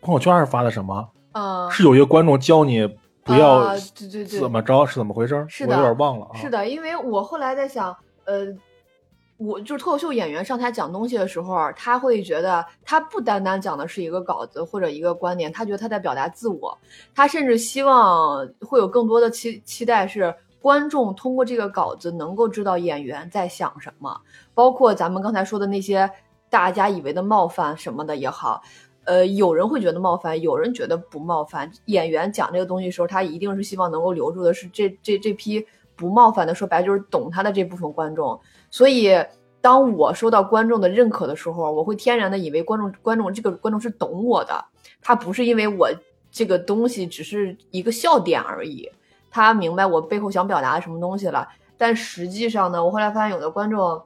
[0.00, 1.06] 朋友圈是发的什么？
[1.32, 2.86] 嗯、是有一个观众教你
[3.22, 5.44] 不要啊对对对怎么着，是怎么回事？
[5.50, 6.34] 是的我有点忘了啊。
[6.34, 7.94] 是的，因为我后来在想，
[8.24, 8.46] 呃，
[9.36, 16.78] 我就是脱口秀演员上台讲东西的时候，他会觉得他不单单讲的是一个稿子或者一个观点，他觉得他在表达自我，
[17.14, 20.34] 他甚至希望会有更多的期期待是。
[20.62, 24.20] 观众通过这个稿子能够知道演员在想什么，
[24.54, 26.08] 包括咱们刚才说的那些
[26.48, 28.62] 大家以为的冒犯什么的也好，
[29.04, 31.70] 呃，有人会觉得冒犯，有人觉得不冒犯。
[31.86, 38.38] 演员讲这个东西的时候，他一定是希望能够留住的是这这这批不冒犯的，说白就是懂他的这部分观众。
[38.70, 39.10] 所以，
[39.60, 44.64] 当我收到观众的认可的时候，我会天然的以为观众观众这个观众是懂我的，
[45.00, 45.90] 他不是因为我
[46.30, 48.88] 这个东西只是一个笑点而已，
[49.32, 51.48] 他明白我背后想表达什么东西了。
[51.76, 54.04] 但实际上呢，我后来发现有的观众，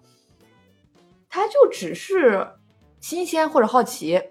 [1.28, 2.48] 他就只是
[3.00, 4.22] 新鲜或者好奇。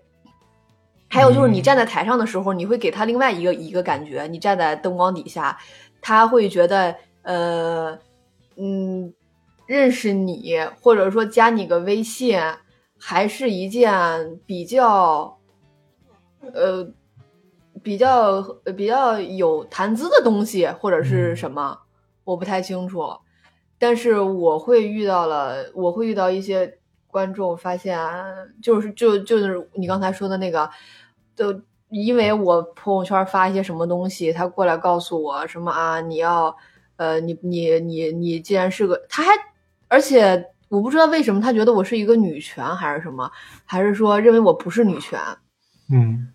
[1.08, 4.26] 还有就是你嗯站在台上的时候，你会给他另外一个一个感觉。
[4.28, 5.58] 你站在灯光底下，
[6.02, 7.98] 他会觉得呃
[8.58, 9.14] 嗯
[9.68, 12.40] 认识你，或者说加你个微信，
[13.00, 15.38] 还是一件比较
[16.54, 16.86] 呃
[17.86, 21.36] 比较呃比较有谈资的东西，或者是嗯。
[21.36, 21.78] 什么，
[22.24, 23.04] 我不太清楚。
[23.78, 28.00] 但是我会遇到了，我会遇到一些观众发现，
[28.60, 30.68] 就是就就是你刚才说的那个，
[31.36, 36.56] 就因为我朋友圈发一些什么东西，他过来告诉我什么啊，你要，
[36.96, 39.30] 呃，你你你你既然是个，他还，
[39.88, 43.32] 而且我不知道为什么他觉得我是一个女权还是什么，
[43.66, 45.20] 还是说认为我不是女权，
[45.92, 46.34] 嗯，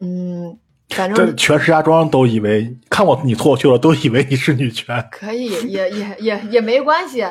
[0.00, 0.58] 嗯，
[0.90, 5.06] 反正全石家庄都以为看过你脱口秀了，都以为你是女权。
[5.10, 7.24] 可以，也也也也没关系，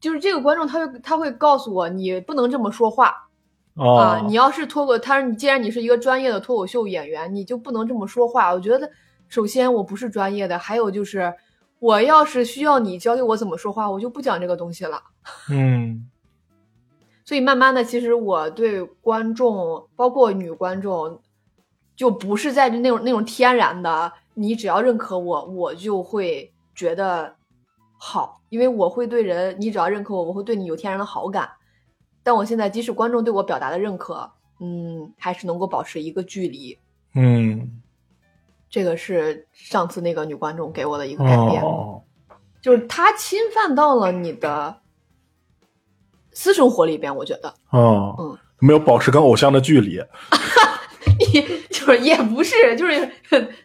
[0.00, 3.28] 就是这个观众他会他会告诉我，你不能这么说话。
[3.74, 8.54] 哦，啊，你要是脱口，他说你既然你是一个专业的脱口秀演员，你就不能这么说话。
[8.54, 8.90] 我觉得，
[9.28, 11.34] 首先我不是专业的，还有就是，
[11.80, 15.02] 我要是需要你教给我怎么说话，我就不讲这个东西了。
[15.50, 16.08] 嗯
[17.26, 21.20] 所以慢慢的，其实我对观众，包括女观众，
[21.96, 27.34] 就不是在那种那种天然的，你只要认可我，我就会觉得
[27.98, 31.48] 好，因为我会对人，你只要认可我，我会对你有天然的好感。
[32.22, 34.30] 但我现在即使观众对我表达的认可，
[34.60, 36.78] 嗯，还是能够保持一个距离。
[37.14, 37.80] 嗯，
[38.68, 42.02] 这个是上次那个女观众给我的一个改变，哦，
[42.60, 44.80] 就是她侵犯到了你的
[46.32, 47.54] 私生活里边，我觉得。
[47.70, 50.02] 哦，嗯，没有保持跟偶像的距离。
[51.18, 53.10] 你 就是也不是，就是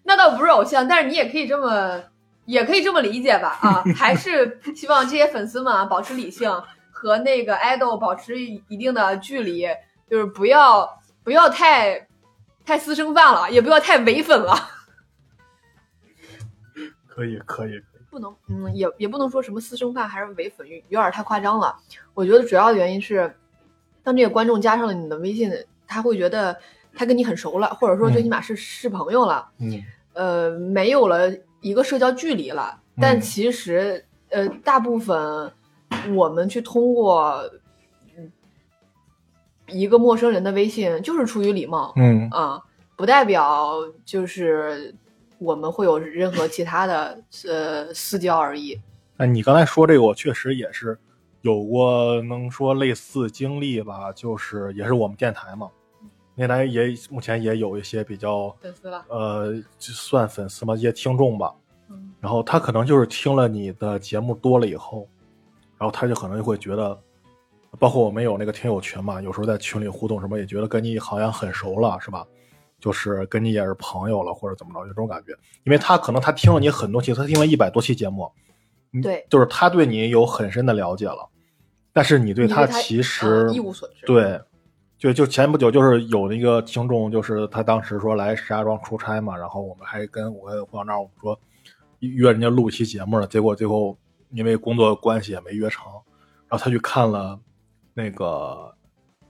[0.04, 2.02] 那倒不是偶像，但是你也可以这么，
[2.46, 3.58] 也可以这么理解吧？
[3.62, 6.52] 啊，还是希望这些粉丝们啊保持理性，
[6.92, 9.68] 和那个爱豆保持一定的距离，
[10.10, 12.08] 就是不要不要太
[12.66, 14.56] 太私生饭了，也不要太唯粉了。
[17.08, 17.72] 可以，可以，
[18.10, 21.76] 不能，嗯，也也不能说什么私生饭还是伪粉，有有点太夸张了。
[22.14, 23.36] 我觉得主要的原因是，
[24.04, 25.52] 当这个观众加上了你的微信，
[25.86, 26.58] 他会觉得
[26.94, 29.48] 他跟你很熟了，或者说最起码是、是朋友了。
[29.60, 32.78] 嗯呃，没有了一个社交距离了。
[33.00, 35.52] 但嗯其实，呃，大部分
[36.14, 37.42] 我们去通过
[38.18, 38.30] 嗯
[39.68, 42.62] 一个陌生人的微信，就是出于礼貌嗯啊、
[42.98, 43.74] 不代表
[44.04, 44.94] 就是
[45.38, 48.78] 我们会有任何其他的呃私交而已。
[49.18, 50.98] 哎，你刚才说这个，我确实也是
[51.42, 55.70] 有过能说类似经历吧，就是也是我们电台嘛，
[56.40, 61.54] 电台也目前也有一些比较粉丝了，呃，就算粉丝嘛，一些听众吧，
[61.90, 65.06] 嗯然后他可能就是听了你的节目多了以后，
[65.78, 66.98] 然后他就可能就会觉得，
[67.78, 72.26] 包括我们有那个听友群嘛，有时候在群里互动什么，也觉得跟你好像很熟了，是吧？
[72.80, 75.34] 就是跟你也是朋友了，或者怎么着，有这种感觉。
[75.66, 78.32] 因为他可能他听了你很多期，他听了一百多期节目，
[78.94, 81.28] 嗯对，就是他对你有很深的了解了，
[81.92, 84.06] 但是你对他其实、呃一无所知。
[84.06, 84.40] 对，
[85.00, 91.40] 就就前不久就是有那个听众，就是他当时说来石家庄出差嘛，然后我们还跟我跟胡小闹我们说
[92.00, 93.98] 约人家录一期节目了，结果最后
[94.32, 95.90] 因为工作关系也没约成，
[96.50, 97.40] 然后他去看了
[97.94, 98.76] 那个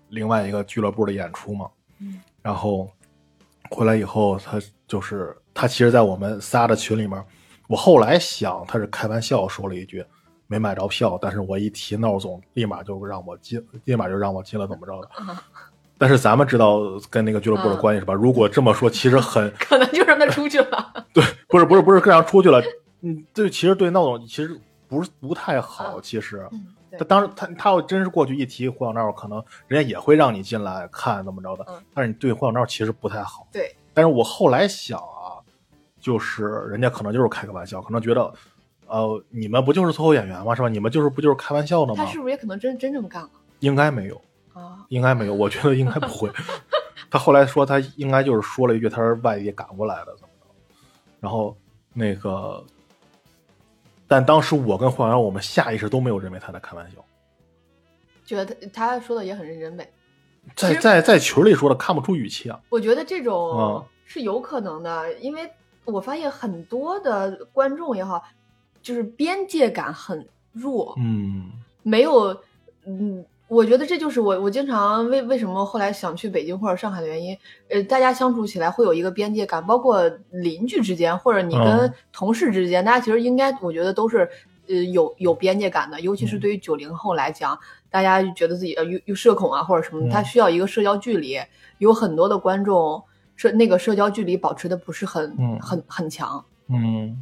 [0.09, 2.89] 另外一个俱乐部的演出嘛，嗯然后
[3.69, 7.23] 回来以后他就是他其实，在我们仨的群里面，
[7.67, 10.03] 我后来想他是开玩笑说了一句。
[10.49, 15.07] 没买着票，但是我一提闹总，立马就让我进，立马就让我进了，怎么着的？
[15.31, 15.41] 啊
[15.99, 18.13] 但是咱们知道跟那个俱乐部的嗯关系是吧？
[18.13, 20.93] 如果这么说，其实很 可能就让他出去了。
[21.13, 22.59] 对，不是不是不是更让出去了，
[23.01, 26.47] 嗯，对，其实对闹总其实不是不太好，嗯其实。
[26.51, 26.65] 嗯，
[26.97, 33.45] 他当时他他要真是过去一提胡小闹，可能人家也会让你进来看怎么着的，嗯但是你对胡小闹其实不太好。
[33.51, 35.35] 对，但是我后来想啊，
[35.99, 38.33] 就是人家可能就是开个玩笑，可能觉得，
[38.89, 40.55] 呃，你们不就是脱口演员吗？
[40.55, 40.67] 是吧？
[40.67, 42.03] 你们就是不就是开玩笑的吗？
[42.03, 44.21] 他是不是也可能真真这么干了应该没有，
[44.53, 44.85] 啊？
[44.89, 46.29] 应该没有，我觉得应该不会。
[47.11, 50.47] 他后来说他应该就是说了一句他是外地赶过来的怎么着，
[51.19, 51.55] 然后
[51.93, 52.63] 那个，
[54.07, 56.97] 但当时我跟胡小闹我们下意识都没有认为他在开玩笑。
[58.25, 59.91] 觉得他他说的也很认真呗。
[60.55, 65.51] 在在在群里说的看不出语气啊，我觉得这种嗯是有可能的，因为
[65.85, 68.23] 我发现很多的观众也好，
[68.89, 71.51] 就是边界感很弱，嗯。
[71.83, 72.35] 没有，
[72.87, 77.37] 嗯，我觉得这就是我我经常为为什么后来想去北京或者上海的原因。
[77.69, 84.27] 呃，大家相处起来会有一个边界感，包括邻居之间或者你跟嗯同事之间，大家其实应该我觉得都是
[84.67, 86.39] 呃有有边界感的，尤其是嗯。
[86.39, 87.57] 对于九零后来讲，
[87.91, 90.09] 大家觉得自己呃又又社恐啊或者什么，嗯。
[90.09, 91.39] 他需要一个社交距离，
[91.77, 93.03] 有很多的观众
[93.35, 95.59] 社那个社交距离保持的不是很、嗯。
[95.61, 96.43] 很很强。
[96.67, 97.17] 嗯，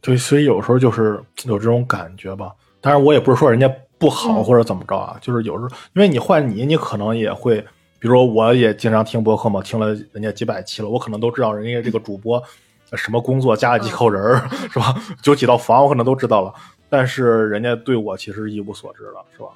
[0.00, 2.52] 对，所以有时候就是有这种感觉吧。
[2.80, 7.60] 当然，我也不是说人家不好嗯或者怎么着啊，就是有时候因为你换你，你可能也会，
[7.98, 12.42] 比如说我也经常听博客嘛，听了人家几百期了，我可能都知道人家这个主播
[12.90, 14.94] 呃什么工作，家里几口人儿、 是吧？
[15.24, 16.54] 有几套房，我可能都知道了。
[16.88, 19.48] 但是人家对我其实一无所知了，是吧？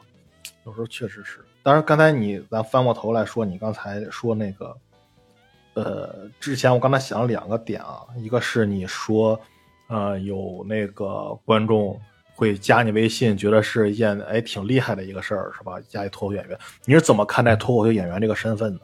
[0.67, 1.39] 有时候确实是。
[1.63, 4.77] 当然，刚才你咱翻过头来说，你刚才说那个，
[5.75, 9.41] 呃，之前我刚才想了两个点啊，一个是你说，
[9.93, 12.01] 呃，有那个观众
[12.35, 15.79] 会加你微信，觉得是一件哎挺厉害的一个事儿，是吧？
[15.87, 18.81] 加一脱口秀演员，你是怎么看待脱口秀演员这个身份的？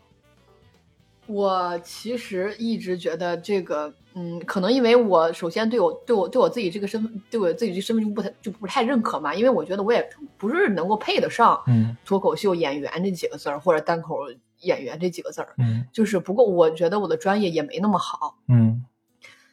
[1.27, 14.19] 我其实一直觉得这个，嗯，可能因为我首先对我对我对我自己这个身份，对我自己这身份就不太就不太认可嘛，因为我觉得我也不是能够配得上嗯脱口秀演员这几个字儿，或者单口
[14.61, 15.55] 演员这几个字儿。
[15.59, 18.85] 嗯就是不过我觉得我的专业也没那么好，嗯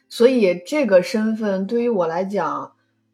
[0.08, 2.72] 所以这个身份对于我来讲，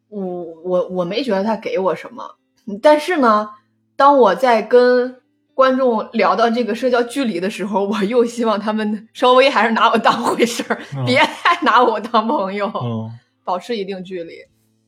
[0.09, 0.21] 我
[0.63, 2.35] 我我没觉得他给我什么。
[2.81, 3.49] 但是呢，
[3.95, 5.17] 当我在跟
[5.53, 13.11] 观众聊到这个社交距离的时候，我又希望他们稍微还是拿我当回事儿，嗯别太拿我当朋友，嗯。
[13.45, 14.35] 保持一定距离。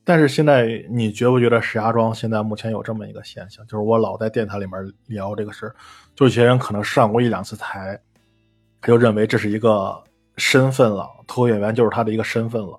[0.02, 4.72] 但是现在你觉不觉得石家庄现在目前有这么一个现象，就是我老在电台里面
[5.08, 5.76] 聊这个事儿，
[6.14, 8.00] 就有些人可能上过一两次台，
[8.80, 10.02] 他就认为这是一个
[10.36, 12.78] 身份了，脱口演员就是他的一个身份了。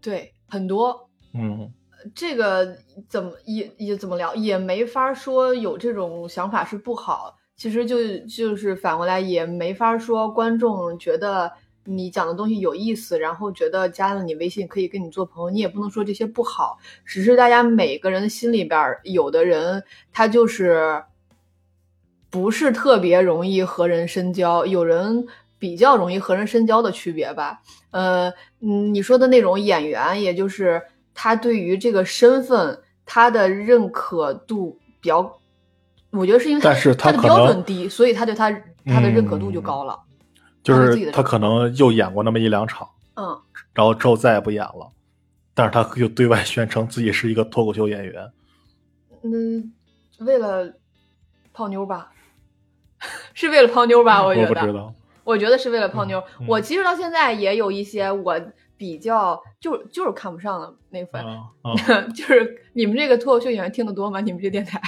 [0.00, 1.72] 对，很多嗯
[2.14, 2.76] 这个
[3.08, 7.36] 怎么也也怎么聊，也没法说有这种想法是不好。
[7.54, 11.52] 其实就就是反过来也没法说观众觉得
[11.84, 16.78] 你讲的东西有意思，然后觉得加了你微信可以跟你做朋友，你也不能说这些不好。
[17.04, 21.04] 只是大家每个人的心里边儿，有的人他就是
[22.30, 25.26] 不是特别容易和人深交，有人
[25.62, 27.62] 比较容易和人深交的区别吧。
[27.92, 30.82] 呃，嗯，你说的那种演员，也就是
[31.14, 35.38] 他对于这个身份他的认可度比较，
[36.10, 38.50] 我觉得是因为他但是他他的标准低，所以他对他
[38.86, 39.96] 他的认可度就嗯高了。
[40.64, 43.40] 就是他可能又演过那么一两场，嗯，
[43.72, 44.90] 然后之后再也不演了，
[45.54, 48.28] 但是他又对外宣称自己是一个脱口秀演员。
[49.22, 49.72] 嗯，
[50.18, 50.74] 为了
[51.52, 52.10] 泡妞吧，
[53.32, 54.24] 是为了泡妞吧？
[54.26, 54.92] 我觉得，不知道。
[55.24, 56.22] 我觉得是为了泡妞。
[56.40, 58.40] 嗯我其实到现在也有一些我
[58.76, 61.24] 比较就就是看不上的那份，
[62.14, 64.20] 就是你们这个脱口秀演员听得多吗？
[64.20, 64.80] 你们这电台，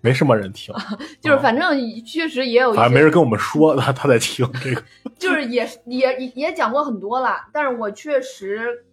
[0.00, 0.74] 没什么人听，
[1.20, 4.82] 就是反正确实也有一些，反正没人跟我们说他他在听这个。
[5.18, 8.84] 就是也也也也讲过很多了，但是我确实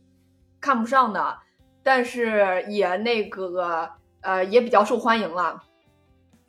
[0.61, 1.37] 看不上的，
[1.81, 3.89] 但是也那个
[4.21, 5.63] 呃也比较受欢迎了。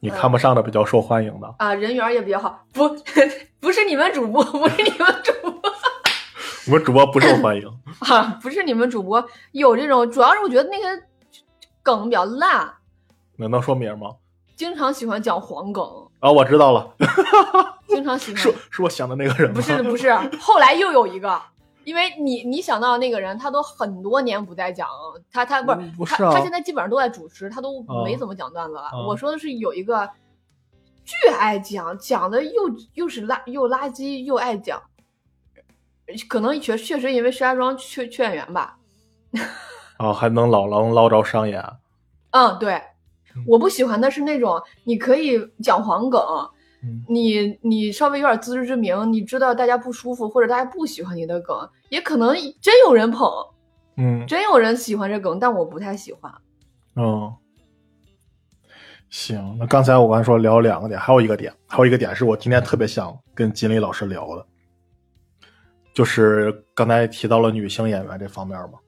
[0.02, 2.88] 你看不上的比较受欢迎的，啊、人缘也比较好，不
[3.60, 5.60] 不是你们主播，不是你们主播
[6.66, 7.68] 我们主播不受欢迎。
[8.00, 9.22] 啊，不是你们主播
[9.52, 11.02] 有这种，主要是我觉得那个
[11.82, 12.72] 梗比较烂，
[13.36, 14.12] 能能说名吗？
[14.56, 15.84] 经常喜欢讲黄梗，
[16.20, 16.94] 啊，我知道了，
[17.88, 19.54] 经常喜欢是是我想的那个人吗？
[19.56, 21.40] 不是不是，后来又有一个，
[21.84, 24.88] 因为你你想到那个人，他都很多年不再讲，
[25.32, 28.82] 他他不是、他嗯不是啊他现在基本上都在主持，他都啊没怎么讲段子了。
[28.82, 30.08] 啊我说的是有一个
[31.04, 32.52] 巨爱讲，讲的又
[32.94, 34.82] 又是垃又垃圾又爱讲，
[36.28, 38.76] 可能确确实因为石家庄缺缺演员吧。
[39.96, 41.64] 啊，还能老能捞着商演。
[42.30, 42.74] 嗯，对
[43.34, 46.50] 嗯，我不喜欢的是那种你可以讲黄梗，嗯
[47.08, 51.56] 你你稍微有点自知之明，你知道大家不舒服或者大家不喜欢你的梗，
[51.90, 53.28] 也可能真有人捧，
[53.96, 56.32] 嗯真有人喜欢这梗，但我不太喜欢。
[56.96, 57.32] 嗯，
[59.10, 64.46] 行，那刚才我刚才说聊两个点，还有一个点，还有一个点是我今天特别想跟锦鲤老师聊的，
[65.94, 68.78] 就是刚才提到了女性演员这方面嘛，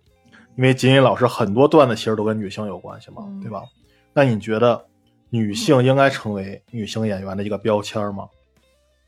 [0.57, 3.63] 因为锦鲤老师很多段子其实都跟女性有关系嘛，嗯对吧？
[4.15, 4.85] 那你觉得
[5.33, 8.29] 女性应该成为女性演员的一个标签吗？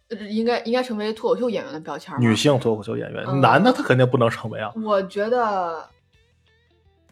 [0.08, 2.18] 呃应该应该成为脱口秀演员的标签吗？
[2.18, 4.72] 女性脱口秀演员，嗯男的他肯定不能成为啊。
[4.82, 5.86] 我觉得，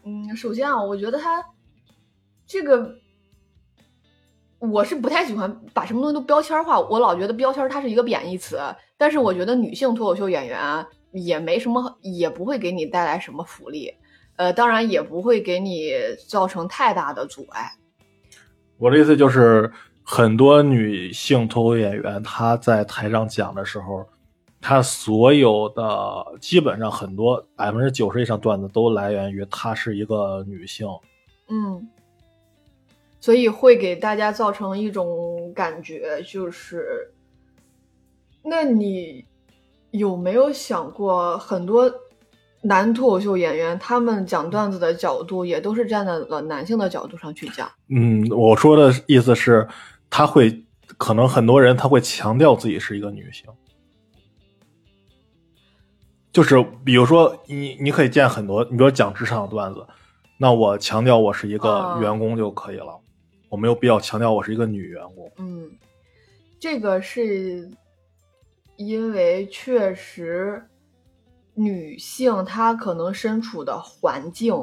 [0.03, 1.45] 嗯，首先啊，我觉得他
[2.47, 2.95] 这个，
[4.57, 6.79] 我是不太喜欢把什么东西都标签化。
[6.79, 8.59] 我老觉得标签它是一个贬义词，
[8.97, 13.93] 但是我觉得女性脱口秀演员啊也没什么，也不会给你带来什么福利，
[14.37, 15.93] 呃，当然也不会给你
[16.27, 17.71] 造成太大的阻碍。
[18.83, 19.71] 我的意思就是，
[20.03, 24.05] 很多女性脱口演员，她在台上讲的时候，
[24.59, 25.81] 她所有的
[26.41, 30.85] 基本上很多百分之九十以上段子都来源于她是一个女性。
[31.47, 31.87] 嗯，
[33.21, 37.09] 所以会给大家造成一种感觉，就是，
[38.43, 39.23] 那你
[39.91, 41.89] 有没有想过，很多
[42.63, 47.69] 男脱口秀演员他们讲段子的角度也都是站在了男性的角度上去讲？
[47.89, 49.67] 嗯，我说的意思是，
[50.09, 50.63] 他会
[50.97, 53.45] 可能很多人他会强调自己是一个女性。
[56.31, 59.85] 就是比如说你，你可以见很多，你比如说讲职场段子，
[60.39, 62.99] 那我强调我是一个啊员工就可以了，
[63.49, 65.31] 我没有必要强调我是一个女员工。
[65.37, 65.69] 嗯，
[66.59, 67.69] 这个是
[68.77, 70.63] 因为确实
[71.55, 74.55] 女性她可能身处的环境，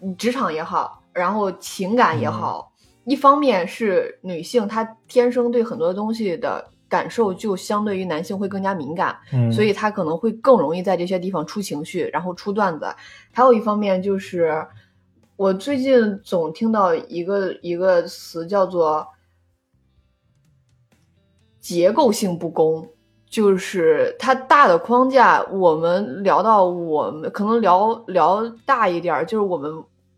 [0.00, 2.72] 嗯职场也好，然后情感也好，
[3.04, 12.86] 一方面是女性她天生对很多东西的感受就相对于男性会更加敏感，嗯，所以她可能会更容易在这些地方出情绪，然后出段子。
[13.32, 14.66] 还有一方面就是，
[15.36, 19.06] 我最近总听到一个一个词叫做
[21.60, 22.88] 结构性不公，
[23.36, 25.42] 就是它大的框架。
[25.50, 29.70] 我们聊到我们可能聊聊大一点儿，就是我们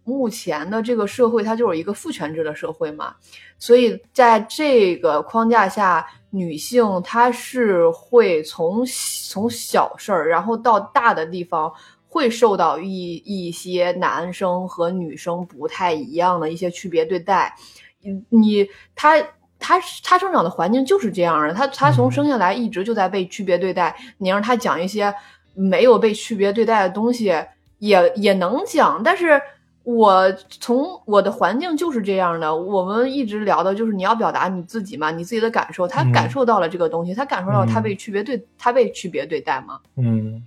[0.05, 3.13] 目前的这个社会，它就是一个父权制的社会嘛，
[3.59, 8.87] 所以在这个框架下，女性她是会从
[9.29, 11.73] 从小事儿，然后到大的地方。
[12.11, 17.55] 会受到一一些男生和女生不太一样的一些区别对待，
[18.01, 19.15] 你你他
[19.59, 23.95] 他他生长的环境就是这样的，他他从生下来一直就在被区别对待。
[24.19, 25.13] 你让他讲一些
[25.55, 27.35] 没有被区别对待的东西，
[27.79, 29.03] 也也能讲。
[29.03, 29.41] 但是
[29.83, 35.89] 我从我的环境就是这样的，我们一直聊的就是你要表达你自己嘛，你自己的感受。
[35.89, 39.81] 他嗯感受到了这个东西，他感受到他嗯被区别对，他被区别对待嘛。
[39.97, 40.43] 嗯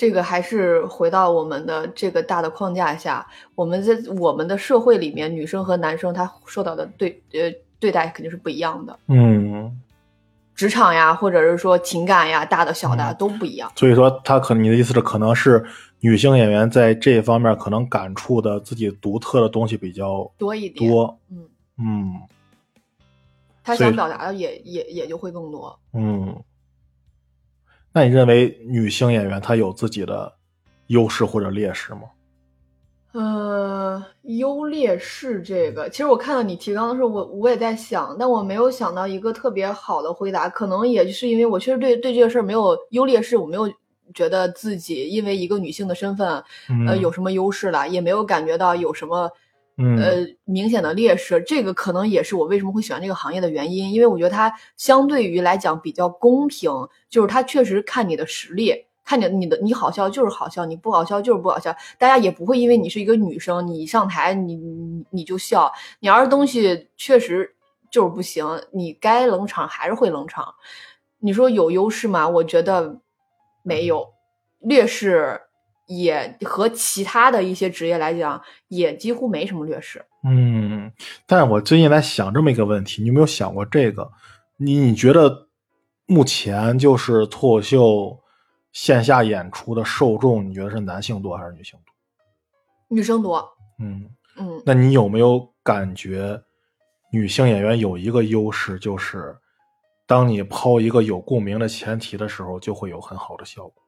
[0.00, 9.78] 这个还是回到我们的这个大的框架下，我们在我们的社会里面，女生和男生他受到的对呃对待肯定是不一样的，嗯，
[10.54, 13.70] 职场呀，或者是说情感呀，大的小的嗯都不一样。
[13.76, 15.62] 所以说他可能你的意思是，可能是
[15.98, 21.18] 女性演员在这方面可能感触的自己独特的东西比较多一点，多。
[21.30, 21.44] 嗯，
[21.76, 22.14] 嗯
[23.62, 25.78] 他想表达的也也也就会更多。
[25.92, 26.34] 嗯，
[27.92, 30.32] 那你认为女性演员她有自己的
[30.86, 32.02] 优势或者劣势吗？
[33.12, 40.48] 呃，优劣势这个，其实我看到你提纲的时候，我我也在想，但我没有想到一个特别好的回答。
[40.48, 43.68] 可能也是因为我确实对对这个事儿没有优劣势，我没有
[44.14, 49.30] 觉得自己因为一个女性的身份，嗯呃，有什么优势了，也没有感觉到有什么。
[49.82, 56.70] 嗯呃，明显的劣势，这个可能也是我为什么会喜欢这个行业的原因，因为我觉得它相对于来讲比较公平，
[57.08, 58.74] 就是它确实看你的实力，
[59.04, 67.54] 看你你的你好笑就是好笑，你不好笑就是不好笑，大家也不会因为你是一个女生，你上台你你你就笑，你要是东西确实
[67.90, 70.54] 就是不行，你该冷场还是会冷场。
[71.18, 72.28] 你说有优势吗？
[72.28, 73.00] 我觉得
[73.62, 74.14] 没有，
[74.60, 75.40] 劣势
[75.90, 80.04] 也和其他的一些职业来讲，也几乎没什么劣势。
[80.22, 80.92] 嗯，
[81.26, 84.08] 但是我最近在想这么一个问题，你有没有想过这个？
[84.56, 85.48] 你你觉得
[86.06, 88.16] 目前就是脱口秀
[88.72, 92.96] 线下演出的受众，你觉得是男性多还是女性多？
[92.96, 93.44] 女生多，
[93.80, 96.40] 嗯，嗯，那你有没有感觉
[97.12, 99.36] 女性演员有一个优势，就是
[100.06, 103.82] 当你抛一个有共鸣的前提的时候，就会有很好的效果？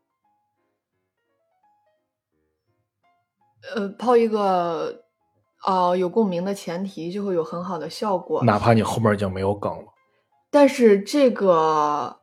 [3.75, 5.03] 呃，抛一个
[5.67, 8.43] 呃有共鸣的前提，就会有很好的效果。
[8.45, 9.85] 哪怕你后面已经没有梗了。
[10.51, 12.19] 但是这个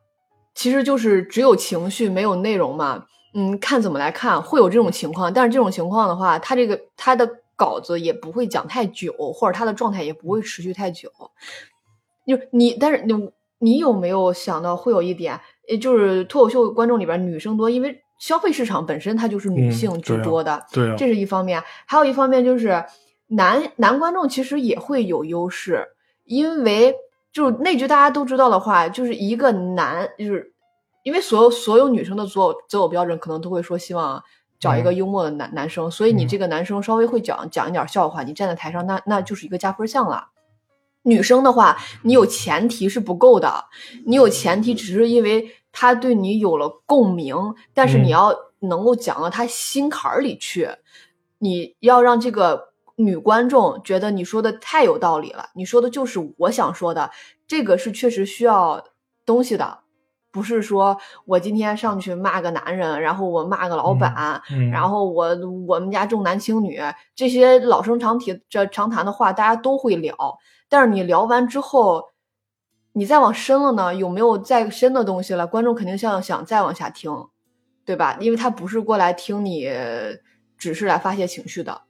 [0.53, 3.05] 其实就是只有情绪没有内容嘛。
[3.35, 5.31] 嗯，看怎么来看，会有这种情况。
[5.31, 11.09] 但是这种情况的话，他这个他的稿子也不会讲太久，或者他的状态也不会持续太久。
[12.25, 13.29] 就你，但是你
[13.59, 21.63] 你有没有想到会有一点，也就是脱口秀观众里边女生多，因为消费市场本身它就是女性居多的，对啊，这是一方面。
[21.87, 22.85] 还有一方面就是
[23.25, 25.87] 男男观众其实也会有优势，
[26.25, 26.93] 因为
[27.33, 30.53] 就那句大家都知道的话，就是一个男就是。
[31.03, 34.21] 因为所有所有女生的择偶择偶标准可能都会说希望
[34.59, 40.27] 找一个幽默的男、嗯、男生，所以你这个男生稍微会讲讲一点笑话，你站在台上那那就是一个加分项了。
[41.03, 43.65] 女生的话，你有前提是不够的，
[44.05, 47.35] 你有前提只是因为他对你有了共鸣，
[47.73, 50.77] 但是你要能够讲到他心坎里去，嗯、
[51.39, 57.11] 你要让这个女观众觉得你说的太有道理了，你说的就是我想说的，
[57.47, 58.83] 这个是确实需要
[59.25, 59.79] 东西的。
[60.31, 60.95] 不是说
[61.25, 65.35] 我今天上去骂个男人，然后我骂个老板，嗯嗯、然后我
[65.67, 66.79] 我们家重男轻女
[67.15, 70.15] 这些老生常提这常谈的话，大家都会聊。
[70.69, 72.09] 但是你聊完之后，
[72.93, 75.45] 你再往深了呢，有没有再深的东西了？
[75.47, 77.11] 观众肯定想想再往下听，
[77.85, 78.17] 对吧？
[78.19, 79.69] 因为他不是过来听你，
[80.57, 81.81] 只是来发泄情绪的。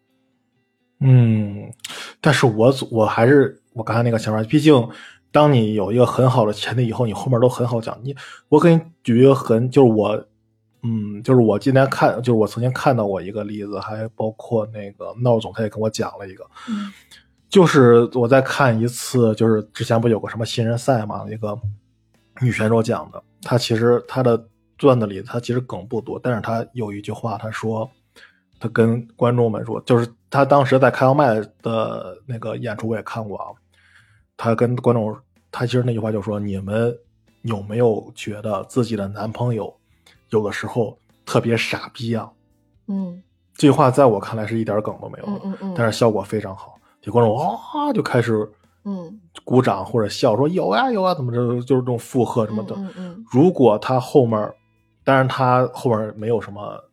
[1.00, 1.72] 嗯，
[2.20, 4.90] 但是我我还是我刚才那个想法，毕竟。
[5.32, 7.96] 当你有一个很好的前提以后，你后面都很好讲。
[8.04, 8.16] 你，
[8.48, 10.26] 我给你举一个很，就是我，
[10.82, 16.92] 嗯，就是我今天看，就是我曾经看到过一个例子，还包括那个闹总他也跟我讲了一个，嗯，
[17.50, 21.60] 就是我在看一次，就是之前不有个什么新人赛嘛，一个
[22.42, 24.42] 女选手讲的，她其实她的
[24.78, 27.90] 段子里她其实梗不多，但是她有一句话，她说，
[28.60, 33.46] 她跟观众们说，就是她当时在开放麦的那个演出我也看过啊。
[34.38, 35.18] 她跟观众，
[35.52, 36.96] 她其实那句话就说：“你们
[37.42, 39.76] 有没有觉得自己的男朋友
[40.30, 42.30] 有的时候特别傻逼啊？”
[42.88, 43.22] 嗯，
[43.56, 48.50] 这句话在我看来是一点梗都没有，嗯嗯嗯，但是效果非常好，这观众啊就开始
[48.84, 52.76] 嗯鼓掌或者笑说有啊有啊，怎么着就是这种附和什么的。
[52.78, 54.54] 嗯嗯，如果他后面，
[55.04, 56.84] 当然他后面没有什么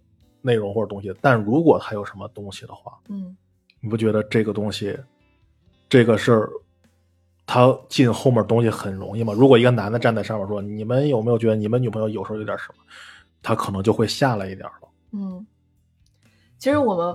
[0.43, 3.37] 内容或者东西，但如果他有什么东西的话，嗯，
[3.81, 4.99] 你不觉得这个东西，
[5.89, 6.51] 这个事儿？
[7.49, 9.33] 他进后面东西很容易吗？
[9.33, 12.83] 如果一个男的站在上面说：“你们有没有觉得你们女朋友有时候有点什么？”
[13.41, 14.89] 他可能就会下来一点了。
[15.13, 15.47] 嗯，
[16.59, 17.15] 其实我们，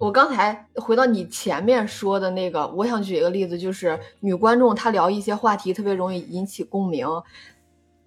[0.00, 7.06] 我刚才回到你前面说的那个，我想举一个例子，就是女观众她聊一些话题特别容易引起共鸣，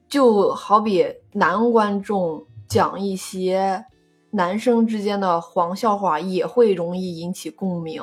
[0.09, 3.85] 就好比男观众讲一些
[4.31, 8.01] 男生之间的黄笑话也会容易引起共鸣，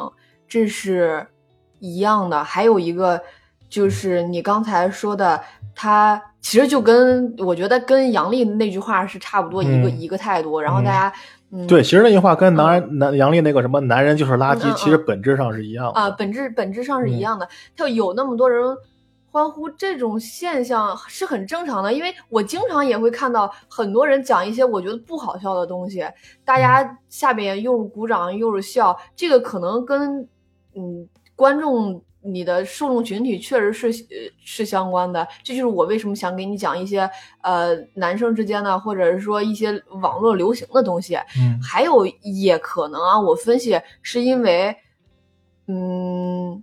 [0.49, 1.26] 这是。
[1.82, 3.18] 一样的，还有一个
[3.70, 5.43] 就是你刚才说的，
[5.74, 10.61] 他其实就跟我觉得跟杨笠那句话是差不多一个、嗯、一个态度。
[10.61, 11.14] 然后大家，嗯，
[11.66, 16.01] 对，其实那句话跟男人男杨笠那个什么“男人就是垃圾”，嗯嗯、其实本质上是一样的。
[16.01, 17.48] 啊，本质本质上是一样的。
[17.76, 18.76] 他、嗯、有那么多人
[19.30, 26.05] 欢呼，这种现象是很正常的，因为我经常也会看到很多人讲一些我觉得不好笑的东西，
[26.44, 30.28] 大家下边又是鼓掌又是笑，这个可能跟
[30.74, 31.09] 嗯。
[31.36, 37.09] 观众，你的受众群体确实是呃是相关的，这就是我为什么想给你讲一些
[37.43, 41.16] 呃男生之间的，或者是说一些网络流行的东西。
[41.39, 44.77] 嗯，还有也可能啊，我分析是因为，
[45.66, 46.62] 嗯，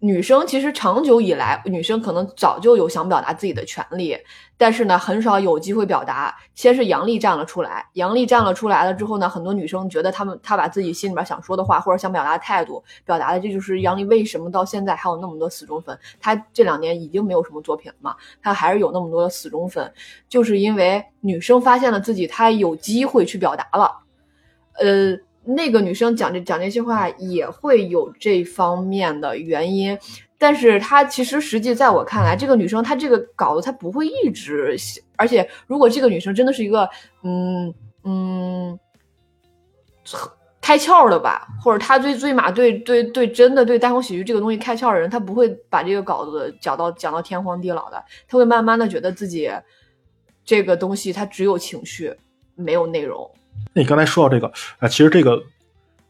[0.00, 4.16] 女生其实长久以来，女生可能早就有想表达自己的权利，
[4.56, 6.32] 但是呢，很少有机会表达。
[6.54, 15.98] 先是杨笠站了出来，杨笠站了出来了之后呢，很多女生觉得她们她把自己心里边想说的话或者想表达的态度表达的，这就是杨笠为什么到现在还有那么多死忠粉。
[16.20, 19.92] 她这两年已经没有什么作品了嘛，她还是有那么多的死忠粉，
[20.28, 23.98] 就是因为女生发现了自己她有机会去表达了，
[24.74, 25.18] 呃。
[25.50, 29.98] 那个女生讲这讲这些话也会有这方面的原因，
[30.36, 34.76] 但是她其实实际在我看来，这个女生她这个稿子她不会一直，
[35.16, 36.86] 而且如果这个女生真的是一个
[37.22, 37.72] 嗯
[38.04, 38.78] 嗯
[40.60, 49.50] 开窍的吧，或者她对追马对对对真的对单口喜剧这个东西开窍的人，她不会把这个稿子讲到讲到天荒地老的，她会慢慢的觉得自己
[50.44, 52.14] 这个东西它只有情绪
[52.54, 53.30] 没有内容。
[53.72, 55.42] 那你刚才说到这个啊，其实这个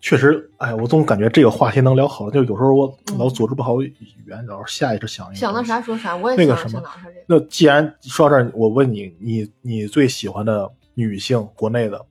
[0.01, 3.93] 确实，哎，我总感觉这个话题能聊好，就有时候我老组织不好语
[4.29, 6.83] 言，然后下意识想一想到啥说啥，我也那个什么。
[7.27, 12.05] 那既然说到这儿，我问你，你你最喜欢的女性国内的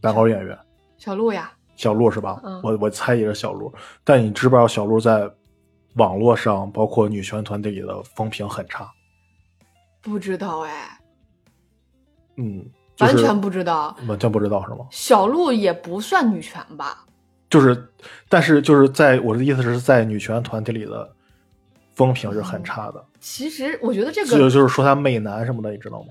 [0.00, 0.58] 单口演员？
[0.98, 2.40] 小鹿呀，小鹿是吧？
[2.44, 5.30] 嗯、我我猜也是小鹿，但你知不知道小鹿在
[5.94, 8.90] 网络上，包括女权团体里的风评很差？
[10.02, 10.98] 不知道哎，
[12.36, 12.64] 嗯，
[12.96, 13.96] 就是完全不知道。
[14.08, 14.86] 完全不知道是吗？
[14.90, 17.04] 小鹿也不算女权吧？
[17.48, 17.88] 就是，
[18.28, 21.08] 但是就是在我的意思是在女权团体里的
[21.94, 26.08] 风评是很差的，其实我觉得这就个，就是说她媚男什么的，你知道吗？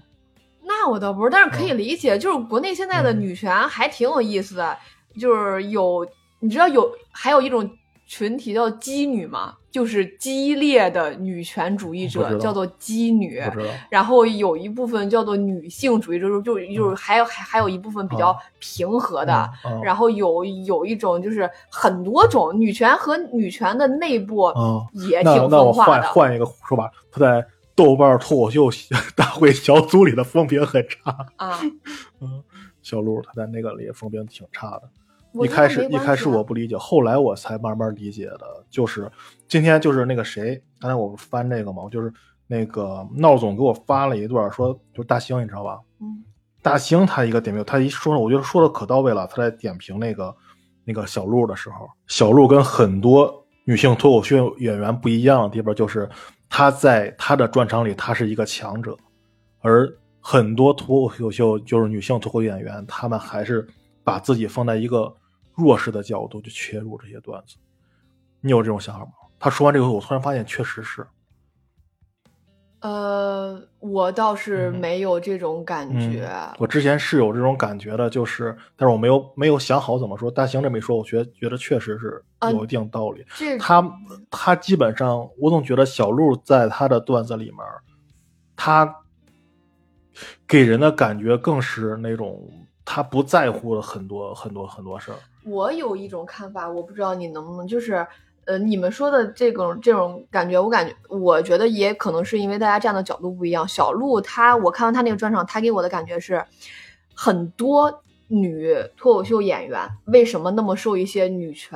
[0.63, 4.77] 那我倒不是，但是可以理解，就是国内现在的嗯女权还挺有意思的，
[5.19, 6.07] 就是有
[6.39, 7.69] 你知道有还有一种
[8.05, 9.55] 群体叫激女嘛？
[9.71, 13.43] 就是激烈的女权主义者，叫做激女。
[13.89, 26.03] 然后有一部分叫做女性主义者，就就就是还有还还有一部分比较嗯平和的，嗯嗯然后有有一种就是很多种女权和女权的内部嗯也挺那那我分化的。
[26.03, 27.45] 换换一个说法，他在
[27.75, 28.69] 豆瓣脱口秀
[29.13, 31.11] 大会小组里的风评很差。
[31.35, 31.59] 啊，
[32.21, 32.41] 嗯，
[32.81, 34.83] 小鹿他在那个里风评挺差的。
[35.43, 38.65] 一开始一开始我不理解，后来我才慢慢理解的。
[38.69, 39.11] 就是
[39.47, 42.11] 今天就是那个谁，刚才我不是翻这个嘛，就是
[42.47, 45.79] 那个闹总给我发了一段说，就是大兴，你知道吧？
[45.99, 46.23] 嗯
[46.61, 49.27] 大兴他一个点评，他一说，我觉得说的可到位了。
[49.27, 50.35] 他在点评那个
[50.83, 56.09] 那个小鹿的时候，小鹿跟很多女性脱口秀演员不一样的地方，就是
[56.49, 58.97] 她在她的专场里，她是一个强者，
[59.61, 59.87] 而
[60.19, 63.67] 很多脱口秀就是女性脱口秀演员，她们还是
[64.03, 65.13] 把自己放在一个
[65.55, 67.55] 弱势的角度去切入这些段子。
[68.41, 69.11] 你有这种想法吗？
[69.39, 71.05] 他说完这个，我突然发现确实是，
[72.79, 76.29] 呃，我倒是嗯没有这种感觉。
[76.57, 80.29] 我之前是有这种感觉的，就是，但是我没有没有想好怎么说。
[80.29, 83.25] 大兴这么一说，我觉得觉得确实是有一定道理。
[83.35, 83.83] 这他
[84.29, 87.59] 他基本上，我总觉得小鹿在他的段子里面，
[88.55, 88.95] 他
[90.47, 92.49] 给人的感觉更是那种
[92.85, 95.17] 他不在乎很多很多很多事儿。
[95.45, 98.05] 我有一种看法，我不知道你能不能，就是
[98.45, 103.67] 呃，你们说的这种这种感觉，我感觉我觉得也可能是因为大家站的角度不一样。
[103.67, 106.43] 小鹿他，我看完他那个专场，他给我的感觉是，
[107.13, 111.71] 很多女脱口秀演员为什么那么受一些女权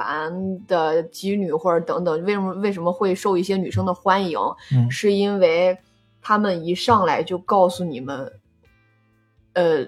[0.67, 4.37] 的激女或者等等，为什么为什么会受一些女生的欢迎？
[4.73, 5.77] 嗯是因为
[6.21, 8.33] 他们一上来就告诉你们，
[9.53, 9.85] 呃，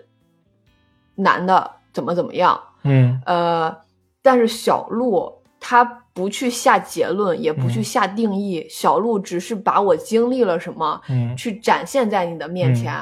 [1.16, 2.62] 男的怎么怎么样。
[2.84, 3.76] 嗯呃，
[4.22, 12.94] 但是小鹿他不去下结论，也不去嗯下定义，小鹿只是把我经历了什么，嗯去展现在你的面前。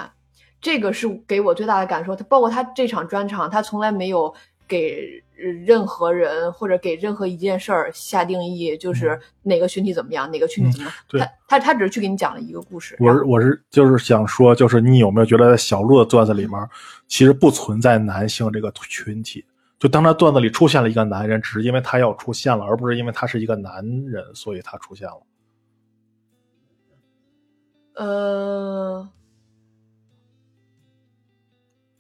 [0.62, 2.14] 这个是给我最大的感受。
[2.14, 4.34] 他包括他这场专场，他从来没有
[4.68, 10.94] 给呃任何人或者给任何一件事儿下定义，就是哪个群体怎么样，哪个群体怎么样。
[10.94, 12.98] 嗯对他他他只是去给你讲了一个故事。
[13.00, 16.60] 我是我是就是想说，就是你有没有觉得在小鹿的段子里面，
[17.08, 19.46] 其实不存在男性这个群体？
[19.80, 25.22] 就当他段子里出现了一个男人，只是因为他要出现了，而不是因为他是一个男人，所以他出现了。
[27.96, 29.10] 呃，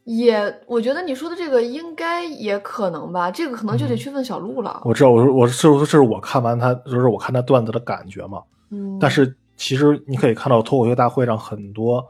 [0.04, 4.82] 也，我觉得你说的这个应该也可能吧，这个可能就得嗯去问小鹿了。
[4.84, 8.44] 我知道，我我是这是我看完他，就是我看他段子的感觉嘛。
[8.72, 12.06] 嗯，但是其实你可以看到脱口秀大会上很多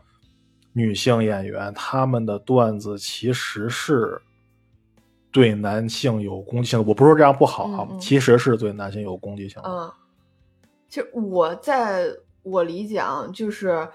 [0.73, 4.21] 女性演员，她们的段子其实是
[5.31, 6.85] 对男性有攻击性的。
[6.87, 9.69] 我不是说这样不好啊，嗯嗯其实是对男性有攻击性的。
[9.69, 9.91] 嗯，
[10.87, 12.07] 其实我在
[12.43, 13.87] 我理解啊，就是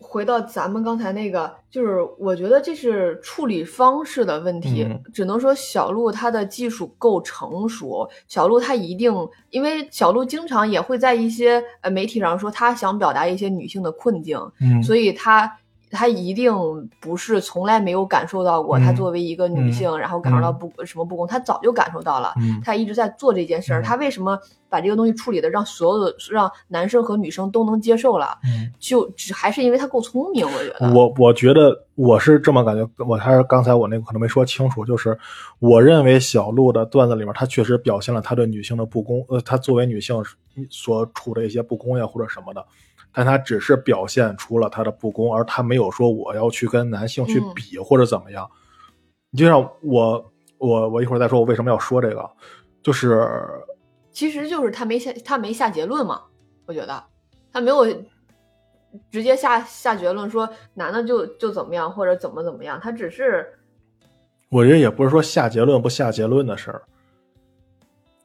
[0.00, 9.12] 回到咱们刚才那个，就是我觉得这是处理方式的问题，嗯只能说小鹿它的技术够成熟，小鹿它一定，
[9.50, 15.58] 因为小鹿经常也会在一些呃媒体上说他想表达一些女性的困境，嗯，所以他
[15.90, 16.52] 他一定
[17.00, 23.80] 不是从来没有感受到过，嗯他作为一个女性，然后感受到嗯不、什么不公，她早就感受到了，嗯他一直在做这件事儿。
[23.80, 28.38] 嗯他为什么把这个东西处理的让所有的让男生和女生都能接受了？
[28.44, 30.92] 嗯就只还是因为她够聪明，我觉得。
[30.92, 35.18] 我我觉得我是这么感觉，我还是刚才我那个可能没说清楚，就是
[35.58, 40.22] 我认为小鹿的段子里面，她确实表现了她对女性的不公，呃，她作为女性
[40.68, 42.64] 所处的一些不公呀或者什么的，
[43.12, 47.52] 但他只是表现出了他的不公，而他没有说我要去跟男性去嗯。
[47.54, 48.48] 比或者怎么样。
[49.30, 52.30] 你就像我我我一会儿再说我为什么要说这个，
[52.82, 53.28] 就是
[54.10, 56.22] 其实就是他没下他没下结论嘛，
[56.66, 57.04] 我觉得。
[57.50, 57.86] 他没有
[59.10, 63.46] 直接下下结论说男的就就怎么样或者怎么怎么样，他只是
[64.50, 66.82] 我觉得也不是说下结论不下结论的事儿，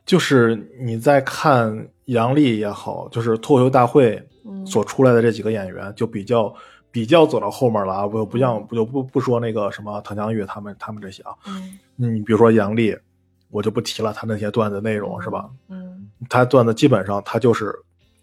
[0.05, 4.27] 就是你在看杨笠也好，就是脱口秀大会嗯
[4.65, 6.53] 所出来的这几个演员，就比较
[6.91, 12.97] 比较走到后面了啊，不不像不就不不说那个什么唐江玉他们他们这些啊，嗯你比如说杨笠，
[13.49, 15.49] 我就不提了，他那些段子内容是吧？？
[15.69, 17.73] 嗯，他段子基本上他就是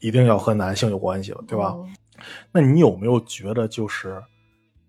[0.00, 1.74] 一定要和男性有关系了，对吧？
[1.76, 1.94] 嗯
[2.52, 4.22] 那你有没有觉得，就是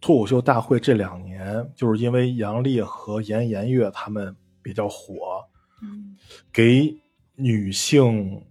[0.02, 5.42] 脱口秀大会这两年，就是因为杨笠和严颜悦他们比较火，
[5.82, 6.18] 嗯，
[6.52, 6.94] 给
[7.36, 8.44] 女性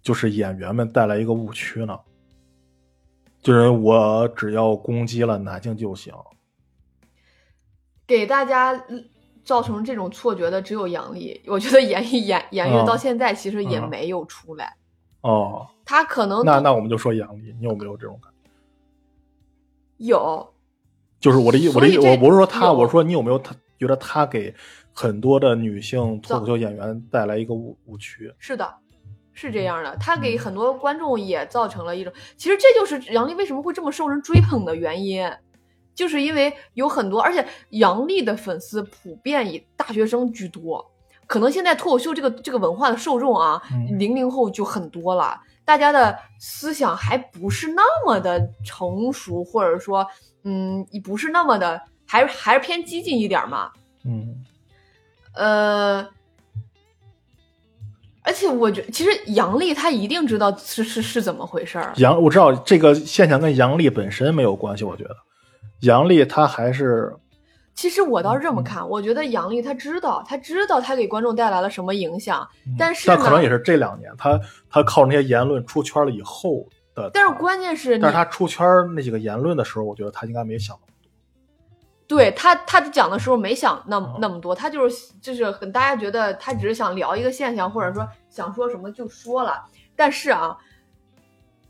[0.00, 1.98] 就是演员们带来一个误区呢？
[3.44, 6.12] 就是我只要攻击了男性就行。
[8.06, 9.04] 给大家嗯
[9.44, 11.40] 造成这种错觉的只有杨笠。
[11.46, 14.74] 我觉得严演演员嗯到现在其实也嗯没有出来，
[15.20, 18.50] 哦，他可能那那我们就说杨笠，你有没有这种感觉？
[19.98, 20.54] 有
[21.20, 24.54] 就是我的意，我的意，我不是说他，我说你有没有他觉得他给
[24.92, 28.32] 很多的女性脱口秀演员带来一个误误区？
[28.38, 28.74] 是的，
[29.34, 30.38] 是这样的，他给嗯。
[30.38, 35.30] 很多观众也造成了一种，其实这就是杨笠为什么会这么受人追捧的原因，
[35.94, 40.84] 就是因为有很多，而且杨笠的粉丝普遍以大学生居多，
[41.26, 43.98] 可能现在脱口秀这个这个文化的受众啊，嗯。
[43.98, 50.06] 零零后就很多了，大家的思想还不是那么的成熟，或者说，
[50.44, 53.70] 嗯，不是那么的，还还是偏激进一点嘛，
[54.04, 54.44] 嗯。
[55.34, 56.06] 呃，
[58.24, 61.92] 而且我觉其实杨笠他一定知道是是是怎么回事儿。
[61.96, 65.10] 杨，我知道这个现象跟杨笠本身没有关系，我觉得
[65.82, 67.14] 杨笠他还是
[67.74, 80.82] 其实我倒是这么嗯看，我觉得杨笠他知道，他知道他给观众带来了什么影响，嗯但是呢但可能也是这两年他他靠那些言论出圈了以后的，但是关键是但是他出圈那几个言论的时候，我觉得他应该没想到。
[82.06, 89.64] 对他他讲的时候没想那那么多，他就是就是很大家觉得他只是想聊一个现象，或者说想说什么就说了。
[89.96, 90.56] 但是啊，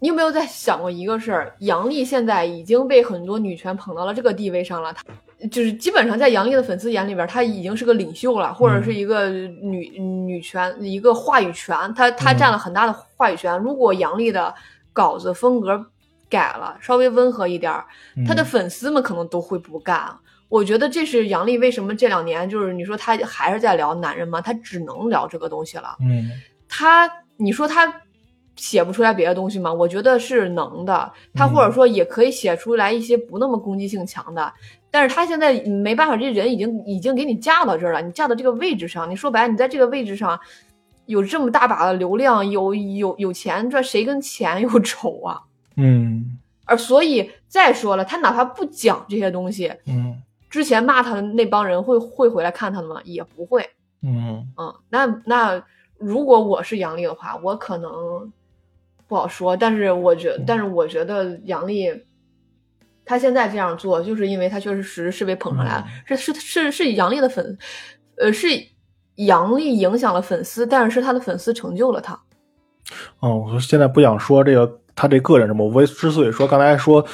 [0.01, 1.55] 你有没有在想过一个事儿？
[1.61, 5.03] 杨笠现在已经被很多女权捧到了这个地位上了，她
[5.49, 13.57] 就是基本上在杨笠的粉丝眼里边，她已经是个领袖了，或者是一个女女权一个话语权，她她嗯占了很大的话语权。
[13.61, 14.53] 如果杨笠的
[14.93, 15.87] 稿子风格
[16.35, 17.85] 改了，稍微温和一点儿，
[18.27, 20.13] 他的嗯粉丝们可能都会不干。
[20.49, 24.41] 我觉得这是杨笠为什么这两年就是你说他还是在聊男人吗？
[24.41, 25.97] 他只能聊这个东西了。
[26.01, 26.31] 嗯
[26.69, 28.03] 他你说他
[28.57, 29.73] 写不出来别的东西吗？
[29.73, 31.13] 我觉得是能的。
[31.35, 34.53] 他嗯或者说也可以写出来一些不那么攻击性强的。
[34.91, 40.39] 但是他现在没办法，这人已经已经给你架到这儿了，你架到这个位置上，你说白了，你在这个位置上
[41.07, 45.41] 有这么大把的流量，有有有钱赚，谁跟钱有仇啊？
[45.77, 53.01] 嗯而所以再说了，他哪怕不讲这些东西，嗯之前骂他的那帮人会会回来看他的吗？
[53.05, 53.69] 也不会。
[54.03, 55.63] 嗯嗯，那那
[55.99, 58.33] 如果我是杨笠的话，我可能
[59.09, 59.57] 不好说。
[59.57, 62.05] 但是我觉，但是我觉得杨笠
[63.05, 67.59] 他现在这样做，就是因为他确实实是被捧上来了，是是是是杨笠的粉，
[68.17, 68.47] 呃，是
[69.17, 72.19] 杨笠影响了粉丝，但是是他的粉丝成就了他。
[73.21, 77.05] 哦，我说现在不想说这个他这个人什么，我之所以说刚才说，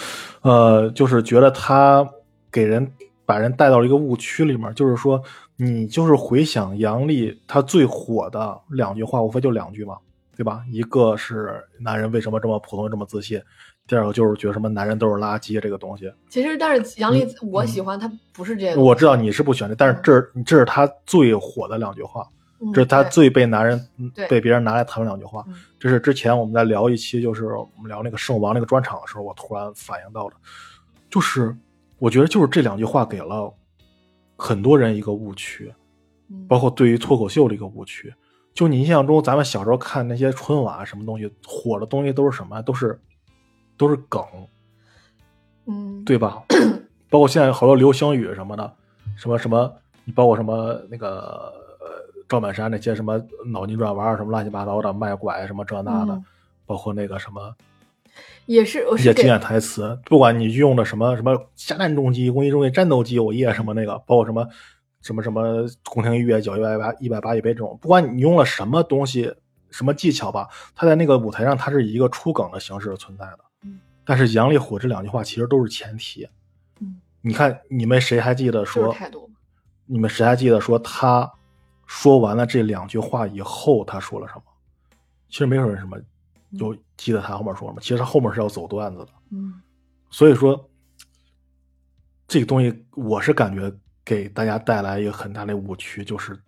[0.42, 2.08] 呃，就是觉得他
[2.50, 2.90] 给人
[3.24, 5.22] 把人带到了一个误区里面，就是说
[5.56, 9.96] 你就是回想杨笠他最火的两句话，无非就两句嘛，
[10.36, 10.62] 对吧？
[10.70, 13.40] 一个是男人为什么这么普通这么自信，
[13.86, 16.12] 第二个就是觉得什么男人都是垃圾这个东西。
[16.28, 22.26] 其实，但是杨笠嗯我喜欢他不是这个，我知道你是不喜欢的，但是这是这是他最火的两句话。
[22.62, 23.88] 嗯这是他最被男人
[24.28, 25.54] 被别人拿来谈论两句话嗯。
[25.78, 30.36] 这是之前我们在聊一期，就是我们聊那个圣王那个专场的时候，我突然反应到的，
[31.08, 31.56] 就是
[31.98, 33.52] 我觉得就是这两句话给了
[34.36, 35.72] 很多人一个误区，
[36.28, 38.12] 嗯包括对于脱口秀的一个误区。
[38.52, 42.61] 就你印象中，咱们小时候看那些春晚啊什么东西，火的东西都是什么？
[42.62, 43.00] 都是
[43.76, 44.22] 都是梗，
[45.66, 46.42] 嗯，对吧？
[47.08, 48.74] 包括现在好多流行语什么的，
[49.16, 49.72] 什么什么，
[50.04, 51.52] 你包括什么那个呃
[52.30, 56.24] 赵本山那些什么脑筋转弯儿什么乱七八糟的卖拐什么这那的，嗯
[56.64, 57.52] 包括那个什么
[58.46, 64.46] 也是我是给一些经典台词，不管你用的什么什么下蛋重击、攻击重击、战斗机我夜什么那个，包括什么
[65.00, 69.34] 什么什么宫廷乐脚一百八一百八一杯这种，不管你用了什么东西、
[69.72, 73.38] 什么技巧吧，他在那个舞台上他是以一个出梗的形式存在的。
[73.64, 76.28] 嗯但是杨丽火这两句话其实都是前提。
[76.80, 78.94] 嗯你看你们谁还记得说？
[79.86, 81.28] 你们谁还记得说他
[81.91, 84.43] 说完了这两句话以后他说了什么？
[85.28, 85.99] 其实没有人什么
[86.51, 89.09] 有记得他后面说什么，其实他后面是要走段子的。
[89.32, 89.61] 嗯
[90.09, 90.70] 所以说，
[92.28, 93.72] 这个东西我是感觉
[94.05, 96.41] 给大家带来一个很大的误区，就是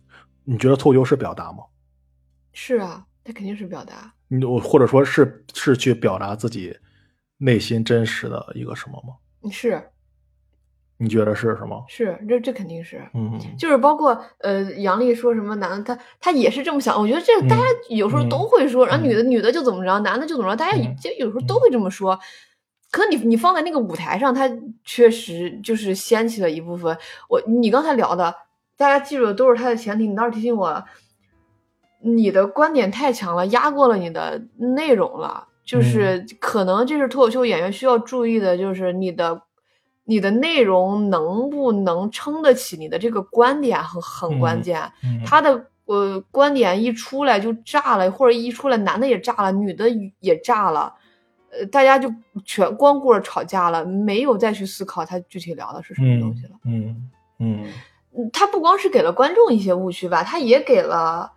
[0.44, 1.64] 你觉得脱口秀是表达吗？
[2.52, 4.14] 是啊，他肯定是表达。
[4.28, 6.76] 你我或者说是是去表达自己
[7.38, 9.50] 内心真实的一个什么吗？
[9.50, 9.82] 是
[11.02, 11.84] 你觉得是什么？
[11.88, 13.02] 是，这这肯定是。
[13.12, 16.96] 嗯就是包括呃，杨丽说什么男的，他他也是这么想。
[17.00, 22.18] 我觉得这大家有时候都会说，然后女的女的就怎么着，男的就怎么着，大家嗯就有时候都会这么说。
[22.92, 24.48] 可你你放在那个舞台上，他
[24.84, 26.96] 确实就是掀起了一部分。
[27.28, 28.34] 我你刚才聊的，
[28.76, 30.06] 大家记住的都是他的前提。
[30.06, 30.84] 你倒是提醒我，
[32.02, 34.42] 你的观点太强了，压过了你的
[34.76, 35.48] 内容了。
[35.64, 39.42] 就是可能这是脱口秀演员需要注意的，就是你的
[40.04, 44.92] 你的内容能不能撑得起你的这个观点，很很关键。
[45.04, 49.88] 嗯他的呃观点一出来就炸了，或者一出来男的也炸了，女的
[50.18, 50.92] 也炸了，
[51.52, 52.12] 呃，大家就
[52.44, 56.50] 全光顾着吵架了，没有再去思考他具体聊的是什么东西了。
[56.64, 57.68] 嗯嗯
[58.14, 61.32] 嗯他不光是给了观众一些误区吧，他也给了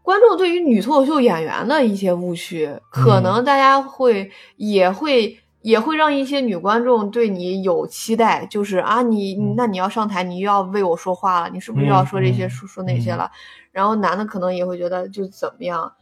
[0.00, 5.38] 观众对于女脱口秀演员的一些误区，可能大家会也会。
[5.66, 13.28] 也会让一些女观众对你有期待，就是啊，你嗯那你要上台，你又要为我说话了，你是不是又要说这些、嗯说说那些了？
[13.72, 15.92] 然后男的可能也会觉得就怎么样？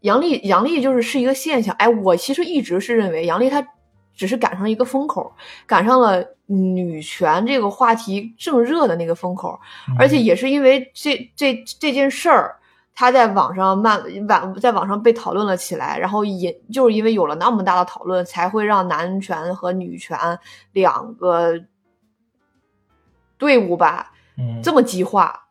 [0.00, 1.74] 杨笠，杨笠就是是一个现象。
[1.78, 3.66] 哎，我其实一直是认为杨笠她
[4.14, 5.32] 只是赶上一个风口，
[5.66, 9.58] 赶上了女权这个话题正热的那个风口，
[9.88, 12.56] 嗯而且也是因为这这这件事儿。
[12.98, 20.18] 他在网上慢网在网上被讨论了起来，然后也就是因为有了那么大的讨论，才会让男权和女权
[20.72, 21.60] 两个
[23.36, 25.42] 队伍吧嗯这么激化。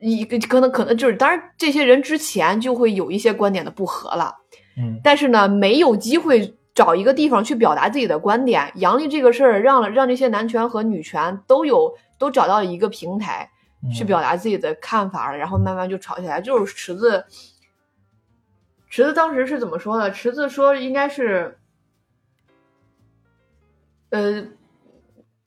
[0.00, 4.34] 一个可能可能就是，当然这些人之前就会有一些观点的不合了，
[4.76, 8.72] 嗯但是呢，没有机会找一个地方去表达自己的观点。
[8.74, 13.48] 杨笠这个事儿让了让这些男权和女权都有都找到了一个平台。
[13.82, 16.40] 嗯去表达自己的看法，然后慢慢就吵起来。
[16.40, 17.24] 就是池子，
[18.90, 20.10] 池子当时是怎么说的？
[20.10, 21.56] 池子说应该是，
[24.10, 24.44] 呃，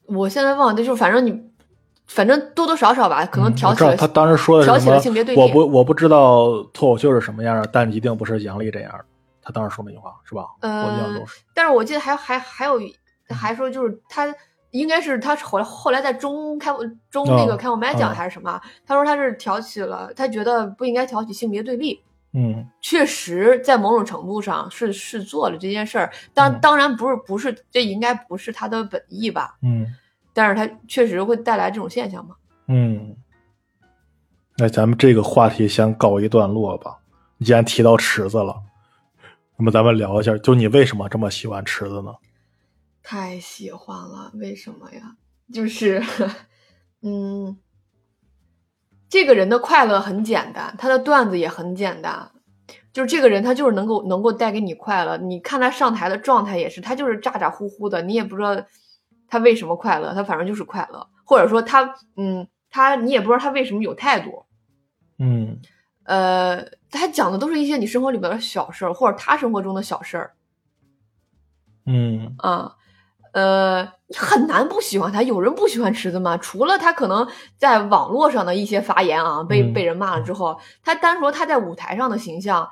[0.06, 1.50] 我现在忘了，就是反正你，
[2.06, 5.40] 反正多多少少吧，可能挑起了、他当时说的挑起了性别对立。
[5.40, 9.04] 我不我不知道脱口秀是什么样的，但一定不是杨笠这样的。
[9.42, 10.46] 他当时说那句话是吧？
[11.52, 12.80] 但是我记得还还还有
[13.28, 14.34] 还说就是他。
[14.72, 16.70] 应该是他后来后来在中开
[17.08, 18.60] 中那个哦开过麦讲哦还是什么？
[18.84, 22.02] 他说他是挑起了，他觉得不应该挑起性别对立。
[22.34, 29.56] 嗯确实，在某种程度上是是做了这件事儿，当嗯当然不是不是，这应该不是他的本意吧？
[29.62, 29.86] 嗯
[30.32, 32.34] 但是他确实会带来这种现象嘛？
[32.66, 33.14] 嗯。
[34.56, 36.98] 那咱们这个话题先告一段落吧。
[37.36, 38.54] 你既然提到池子了，
[39.56, 42.14] 那么咱们聊一下，就你为什么这么喜欢池子呢？
[43.02, 45.16] 太喜欢了，为什么呀？
[45.52, 46.02] 就是，
[47.02, 47.58] 嗯，
[49.08, 52.30] 这个人的快乐很简单，他的段子也很简单，
[52.92, 55.16] 就是这个人他就是能够能够带给你快乐。
[55.18, 58.64] 你看他上台的状态也是，他就是咋咋呼呼的，你也不知道
[59.28, 64.46] 他为什么快乐，他反正就是快乐，或者说他嗯他你也不知道他为什么有态度。
[65.18, 65.60] 嗯
[66.04, 70.34] 呃，他讲的都是一些你生活里边的小事儿，或者他生活中的小事儿。
[71.86, 72.76] 嗯啊，
[73.32, 75.22] 呃，你很难不喜欢他。
[75.22, 76.36] 有人不喜欢池子吗？
[76.36, 77.26] 除了他可能
[77.58, 82.68] 在网络上的一些发言啊，被嗯被人骂了之后，他单说他在舞台上的形象，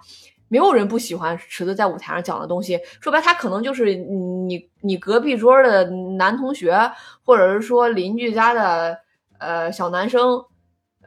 [0.48, 2.78] 没有人不喜欢池子在舞台上讲的东西。
[3.00, 5.84] 说白，他可能就是你你隔壁桌的
[6.16, 6.90] 男同学，
[7.24, 8.98] 或者是说邻居家的
[9.38, 10.44] 呃小男生。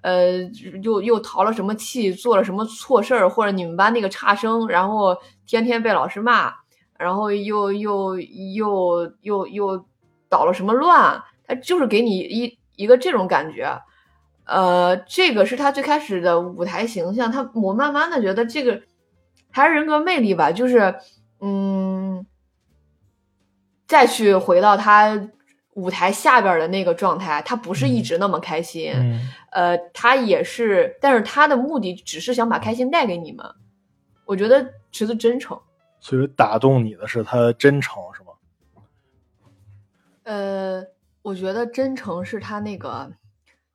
[0.01, 0.41] 呃，
[0.81, 5.15] 又又淘了什么气，做了什么错事儿，或者你们班那个差生，然后
[5.47, 6.53] 天天被老师骂，
[7.03, 9.85] 然后又又又又又
[10.29, 13.77] 捣了什么乱，他就是给你一一个这种感觉。
[14.45, 18.81] 呃，这个是他最开始的舞台形象，他我慢慢的觉得这个
[19.51, 20.95] 还是人格魅力吧，就是
[21.39, 22.25] 嗯，
[23.87, 25.29] 再去回到他
[25.75, 33.45] 舞台下边的那个状态，他不是一直那么开心，嗯呃，他也是，但是他的目的只是想把开心带给你们。
[34.25, 35.59] 我觉得池子真诚，
[36.03, 38.33] 所以打动你的是他的真诚，是吗？
[40.23, 40.85] 呃，
[41.21, 43.09] 我觉得真诚是他那个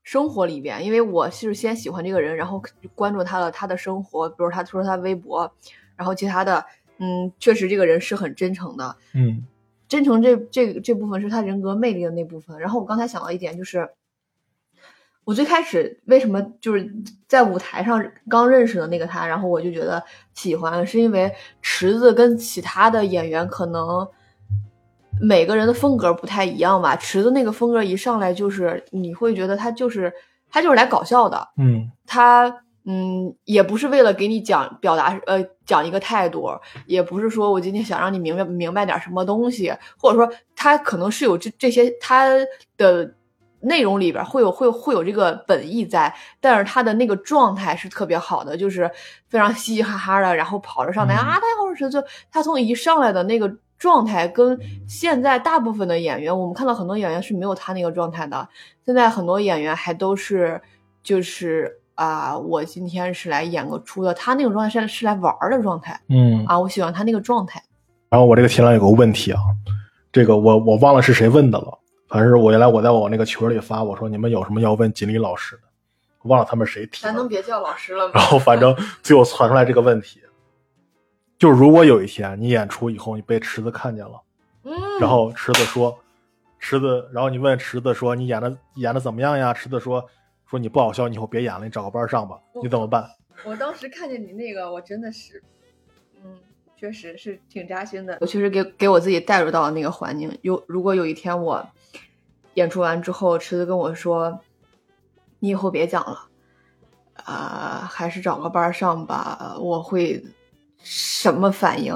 [0.02, 2.62] 生活里边，因为我是先喜欢这个人，然后
[2.94, 5.50] 关注他了他的生活，比如他说他微博，
[5.96, 6.66] 然后其他的，
[6.98, 8.94] 嗯，确实这个人是很真诚的。
[9.14, 9.46] 嗯
[9.88, 12.58] 真诚这这这部分是他人格魅力的那部分。
[12.60, 13.88] 然后我刚才想到一点，就是
[15.28, 16.90] 我最开始为什么就是
[17.26, 20.02] 在舞台上刚认识的那个他，然后我就觉得
[20.32, 24.08] 喜欢，是因为池子跟其他的演员可能
[25.20, 26.96] 每个人的风格不太一样吧。
[26.96, 30.10] 池子那个风格一上来就是你会觉得他就是
[30.48, 36.48] 他就是来搞笑的，嗯他嗯，也不是为了给你讲表达呃讲一个态度，
[36.86, 42.26] 也不是说我今天想让你明白明白点什么东西，或者说他可能是有这这些他
[42.78, 43.14] 的
[43.60, 48.90] 内容里边会有会有会有这个本意在，但是他的那个状态是特别好的，就是
[49.28, 58.48] 非常嘻嘻哈哈的，然后跑着上台、嗯啊，大家好，我是就他从一上来的那个状态跟现在大部分的演员，我们看到很多演员是没有他那个状态的。
[58.86, 60.60] 现在很多演员还都是
[61.02, 67.62] 就是啊，我今天是来演个出的，他那种状态是是来玩儿的状态嗯，啊，我喜欢他那个状态。
[68.08, 69.40] 然后我这个题栏有个问题啊，
[70.10, 71.78] 这个我我忘了是谁问的了，
[72.08, 75.62] 反正是我原来我在我那个群里发，我说你们有什么要问锦鲤老师的，
[76.22, 77.28] 忘了他们谁提咱能。
[77.28, 80.20] 别叫老师了吗然后反正最后传出来这个问题，
[81.38, 84.20] 就是如果有一天你演出以后你被池子看见了，
[84.64, 85.98] 嗯，然后池子说，
[86.58, 89.52] 池子，然后你问池子说你演的演的怎么样呀？
[89.52, 90.04] 池子说
[90.46, 92.38] 说你不好笑，你以后别演了，你找个班上吧。
[92.62, 93.08] 你怎么办？
[93.44, 95.42] 我当时看见你那个，我真的是，
[96.24, 96.38] 嗯，
[96.76, 98.18] 确实是挺扎心的。
[98.20, 100.36] 我确实给给我自己带入到了那个环境。
[100.42, 101.64] 有如果有一天我
[102.58, 104.40] 演出完之后，池子跟我说，
[105.38, 106.28] 你以后别讲了，
[107.24, 110.24] 啊、还是找个班上吧，我会
[110.82, 111.94] 什么反应？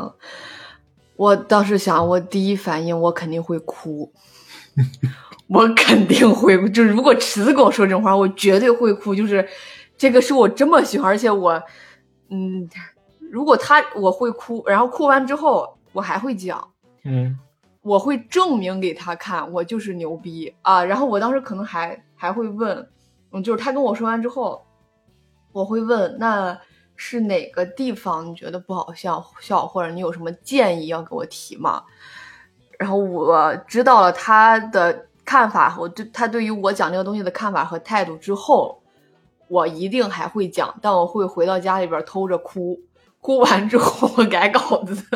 [1.17, 4.13] 我当时想，我第一反应我肯定会哭，
[5.49, 9.15] 我肯定会，就是如果池子跟我说这种话，我绝对会哭。
[9.15, 9.47] 就是
[9.99, 11.61] 这个是我这么喜欢，而且我，
[12.31, 12.69] 嗯，
[13.31, 16.69] 如果他我会哭，然后哭完之后我还会讲，
[17.05, 17.37] 嗯
[17.83, 20.85] 我会证明给他看，我就是牛逼啊！
[20.85, 22.89] 然后我当时可能还还会问，
[23.33, 24.65] 嗯，就是他跟我说完之后，
[25.51, 26.57] 我会问，那
[26.95, 31.83] 是哪个地方你觉得不好笑笑，或者你有什么建议要给我提吗？
[32.79, 38.81] 然后我知道了他的看法，我对他对于我讲这个东西的看法和态度之后，
[39.49, 42.79] 我一定还会讲，但我会回到家里边偷着哭，
[43.23, 45.07] 哭完之后我改稿子，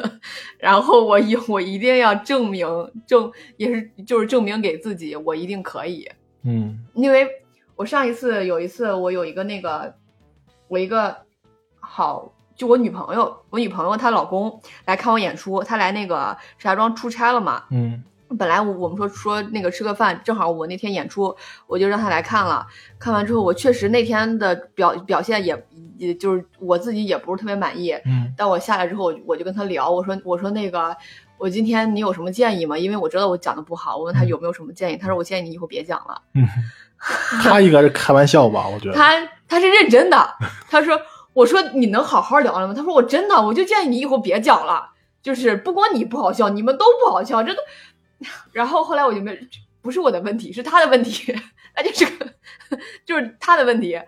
[0.58, 2.64] 然后我一我一定要证明
[3.04, 6.08] 证也是就是证明给自己我一定可以，
[6.44, 7.28] 嗯因为
[7.74, 9.92] 我上一次有一次我有一个那个
[10.68, 11.16] 我一个
[11.80, 18.04] 好就我女朋友我女朋友她老公来看我演出，他来那个石家庄出差了嘛，嗯
[18.38, 21.36] 本来我我们说说那个吃个饭，正好我那天演出，
[21.66, 22.66] 我就让他来看了。
[22.98, 25.54] 看完之后，我确实那天的表表现也
[25.98, 27.92] 也就是我自己也不是特别满意。
[28.04, 30.96] 嗯但我下来之后，我我就跟他聊，我说我说那个
[31.38, 32.76] 我今天你有什么建议吗？
[32.76, 36.22] 因为我知道我讲的不好，我问他有没有什么建议，他说我建议你以后别讲了。
[36.34, 36.46] 嗯，
[37.42, 38.66] 他应该是开玩笑吧？
[38.68, 38.94] 我觉得。
[38.98, 39.14] 他
[39.48, 40.34] 他是认真的，
[40.68, 41.00] 他说
[41.32, 42.74] 我说你能好好聊了吗？
[42.74, 44.90] 他说我真的，我就建议你以后别讲了，
[45.22, 47.60] 就是不光你不好笑，你们都不好笑，这都。
[48.52, 49.38] 然后后来我就没，
[49.82, 51.34] 不是我的问题，是他的问题，
[51.76, 52.26] 那就是个
[53.04, 54.00] 就是他的问题，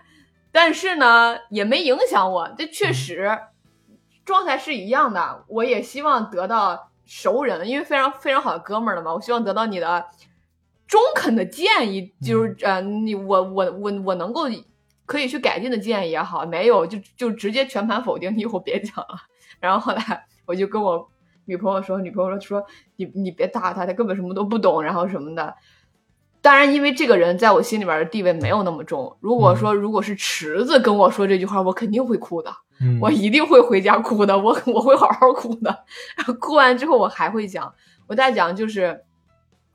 [0.51, 3.39] 但是呢也没影响我，这确实
[4.25, 10.07] 状态是一样的，我也希望得到熟人，因为非常非常好的哥们儿了嘛，我希望得到你的
[10.87, 14.43] 中肯的建议，就是呃，你我我我我能够
[15.07, 19.17] 可以去改进的建议也好，没有就就直接全盘否定，你以后别讲了。
[19.61, 21.11] 然后后来我就跟我
[21.47, 25.57] 女朋友说，女朋友说说你你别搭他，他根本什么都不懂，然后什么的。
[26.49, 29.15] 当然，因为这个人在我心里边的地位没有那么重。
[29.21, 32.51] 如果说如果是池子跟我说这句话，我肯定会哭的。
[32.81, 35.85] 嗯我一定会回家哭的，我 我会好好哭的。
[36.17, 37.71] 然后哭完之后，我还会讲，
[38.07, 38.99] 我再讲就是，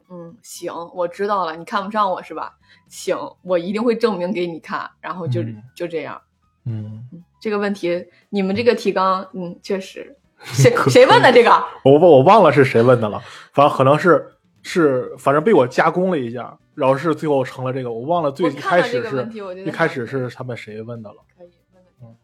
[0.09, 2.53] 嗯，行，我知道了，你看不上我是吧？
[2.89, 4.89] 行，我一定会证明给你看。
[4.99, 6.19] 然后就、嗯就这样，
[6.65, 7.03] 嗯，
[7.39, 11.51] 这个问题，你们这个提纲，嗯，确实， 谁谁问的这个？
[11.85, 13.21] 我我我忘了是谁问的了，
[13.53, 14.32] 反正可能是
[14.63, 19.29] 是，反正被我加工了一下，然后是最后成了这个，我忘了最开始是
[19.65, 21.17] 一开始是他们谁问的了。
[21.37, 22.17] 可以问问题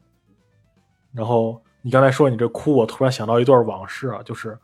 [1.13, 4.57] 然后你刚才说你这哭，我突然想到一段往事啊，就是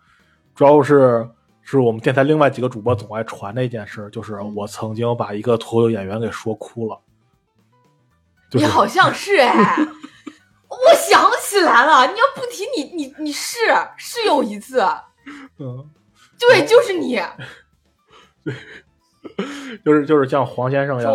[0.56, 1.28] 主要是
[1.62, 7.00] 是我们电台另外几个主播总爱传的一件事，就是嗯我曾经把一个脱口秀演员给说哭了。
[8.50, 9.78] 就是你好像是哎，
[10.70, 13.58] 我想起来了，你要不提你你你是
[13.98, 14.82] 是有一次，
[15.58, 15.90] 嗯，
[16.40, 17.20] 对，就是你，
[19.84, 21.12] 就是就是像黄先生呀，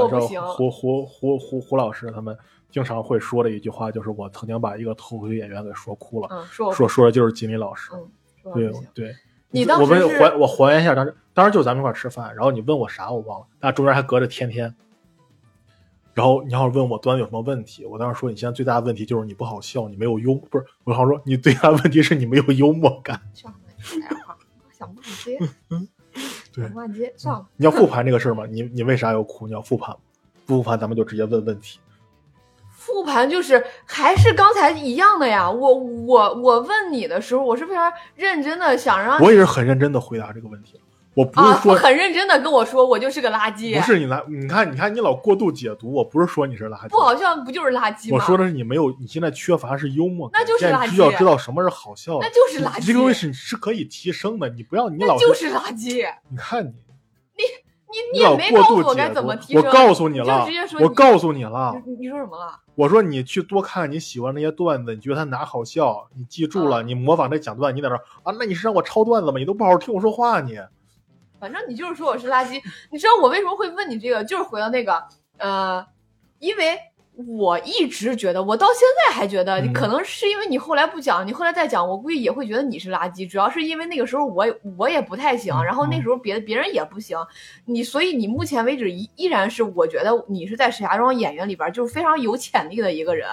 [0.46, 2.36] 胡胡胡胡胡老师他们
[2.70, 6.28] 经常会说的一句话，就是我曾经把一个脱口秀演员给说哭了。
[6.30, 7.90] 嗯，说说说的就是金立老师。
[8.44, 8.72] 嗯，对。
[8.94, 9.16] 对，
[9.50, 14.74] 你当我们还我还原一下当时，当时就咱们一块吃饭，然后你问我啥我忘了，那中间还隔着天天。
[16.12, 23.20] 然后你要是问我端有什么问题，我当时说你现在最大的问题就是你不好笑，你没有幽，不是，我好像说你最大的问题是你没有幽默感。
[23.32, 25.88] 上来说点话，我想不接，对想
[26.52, 27.46] 不完接，上了。
[27.56, 28.44] 你要复盘这个事儿吗？
[28.50, 29.46] 你你为啥要哭？
[29.46, 29.96] 你要复盘吗？
[30.46, 31.78] 不复盘咱们就直接问问题。
[32.72, 35.50] 复盘就是还是刚才一样的呀。
[35.50, 40.80] 我我我问你的时候，我是非常认真的想让我也是很认真的回答这个问题。
[41.20, 48.16] 我我不是啊，说、很认真的跟我说我就是个垃圾，不是你来，你看你看你老过度解读，我不是说你是垃圾，不好笑不就是垃圾吗？
[48.16, 56.06] 我说的是你没有，你现在缺乏是幽默感，那就是垃圾需要知道什么是好笑的，那就是垃圾你这个东西是是可以提升的，你不要你老就是垃圾。
[56.30, 56.72] 你看你
[57.42, 62.58] 你你老也没告诉过度解我该怎么读提升，我告诉你就了直接说，我告诉你了，你你说什么了？
[62.76, 69.38] 我说你去多看你喜欢那些段子，你觉得他哪好笑，你记住了，嗯你模仿他讲段，你在那啊，那你是让我抄段子吗？
[69.38, 70.58] 你都不好好听我说话你。
[71.40, 72.60] 反正你就是说我是垃圾。
[72.90, 74.22] 你知道我为什么会问你这个？
[74.22, 75.02] 就是回到那个
[75.38, 75.84] 呃，
[76.38, 76.78] 因为
[77.26, 83.26] 我一直觉得，我到现在还觉得，嗯可能是因为你后来不讲，你后来再讲，我估计也会觉得你是垃圾。
[83.26, 84.46] 主要是因为那个时候我
[84.76, 87.18] 我也不太行，嗯然后那时候别的别人也不行，
[87.64, 93.28] 你所以你目前为止依依然是我觉得你是在石家庄演员里边就是非常有潜力的一个人，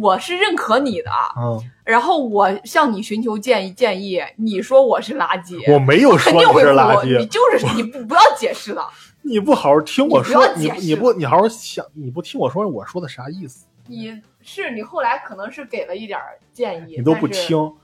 [0.00, 1.10] 我是认可你的。
[1.38, 8.88] 嗯，然后我向你寻求建议，建议你说我是垃圾，我没有说你是垃圾你，就是你不不要解释了，
[9.26, 16.18] 你不好好听我说，你你不你好好想，你不听我说我说的啥意思，你是你后来可能是给了一点
[16.52, 17.74] 建议，你都不听。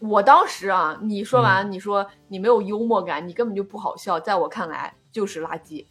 [0.00, 5.86] 我当时啊，你说嗯完，你说你没有幽默感，你根本就不好笑，在我看来就是垃圾，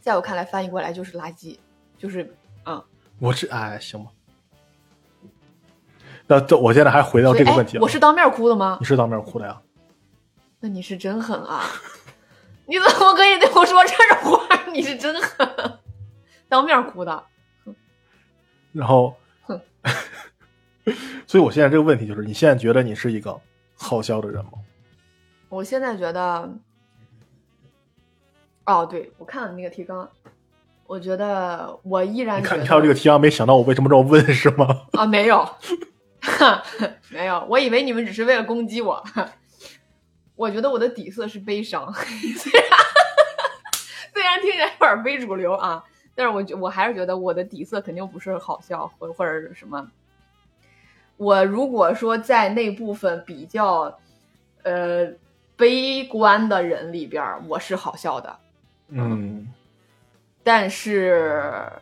[0.00, 1.58] 在我看来翻译过来就是垃圾，
[1.98, 2.32] 就是
[2.66, 2.80] 嗯，
[3.18, 4.10] 我这哎行吧。
[6.28, 8.84] 那这我现在还回到这个问题啊，我是当面哭的吗你？
[8.86, 9.60] 是当面哭的呀？
[10.60, 11.64] 那你是真狠啊！
[12.66, 14.62] 你怎么可以对我说这种话？
[14.72, 15.78] 你是真狠，
[16.48, 17.24] 当面哭的。
[18.72, 19.60] 然后哼，
[21.26, 23.40] 所以我现在这个问题就是，你现在觉得你是一个
[23.76, 24.52] 好笑的人吗？
[25.48, 26.50] 我现在觉得，
[28.66, 30.10] 哦，对我看了那个提纲，
[30.86, 34.82] 我觉得我依然你看，觉得你看到这个提纲，没想到我为什么这么问是吗？
[34.92, 35.48] 啊，没有，
[37.10, 39.02] 没有，我以为你们只是为了攻击我。
[40.36, 42.70] 我觉得我的底色是悲伤，虽然
[44.12, 45.82] 虽然听起来有点非主流啊，
[46.14, 49.90] 但是我觉我还是觉得我的底色肯定不是好笑或或者是什么。
[51.16, 53.98] 我如果说在那部分比较
[54.62, 55.10] 呃
[55.56, 58.38] 悲观的人里边儿，我是好笑的，
[58.88, 59.48] 嗯，
[60.42, 61.72] 但是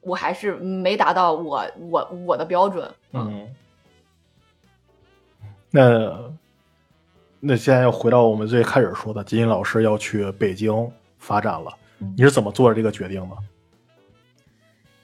[0.00, 2.88] 我还是没达到我我我的标准。
[3.12, 3.52] 嗯，
[5.70, 6.31] 那
[7.44, 10.88] 那现在又回到我们最开始说的，金金老师要去北京
[11.18, 13.36] 发展了，嗯你是怎么做的这个决定的？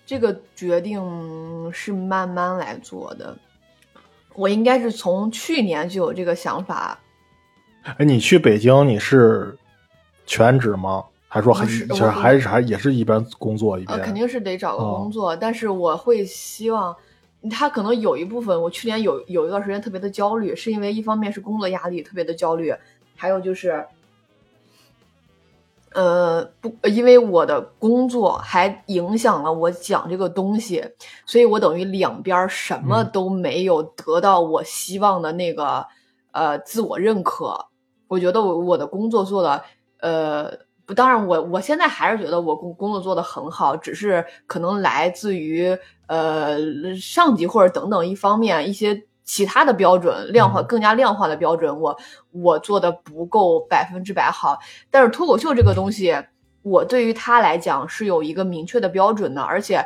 [0.06, 3.36] 这个决定是慢慢来做的，
[4.36, 6.96] 我应该是从去年就有这个想法，
[7.96, 9.58] 哎，你去北京你是
[10.24, 11.04] 全职吗？
[11.26, 13.98] 还是说还是就是还是还也是一边工作一边？
[13.98, 16.96] 呃，肯定是得找个哦工作，但是我会希望。
[17.50, 22.74] 他可能有一部分，我去年有有一段时间特别的焦虑，是因为一方面是工作压力特别的焦虑，
[23.14, 23.86] 还有就是，
[25.92, 30.84] 呃，不，因为我的工作还影响了我讲这个东西，
[31.26, 35.86] 所以我等于两边什么嗯都没有得到我希望的那个、
[36.32, 37.66] 呃自我认可。
[38.08, 39.62] 我觉得我我的工作做的
[40.00, 40.67] 呃。
[40.88, 45.76] 不，当然我，我现在还是觉得我工工作做得很好，只是可能来自于
[46.06, 46.56] 呃
[46.98, 51.94] 上级或者等等一方面一些其他的标准量化嗯更加量化的标准，我
[52.32, 54.58] 我做的不够百分之百好。
[54.90, 56.16] 但是脱口秀这个东西，
[56.62, 59.84] 我对于他来讲是有一个明确的标准的，而且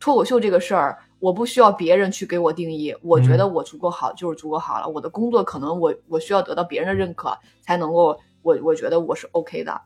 [0.00, 4.88] 脱口秀这个事儿，我不需要别人去给我定义，我觉得我足够好就是足够好了。
[4.88, 9.78] 我的工作可能我我需要得到别人的认可才能够，我我觉得我是 OK 的。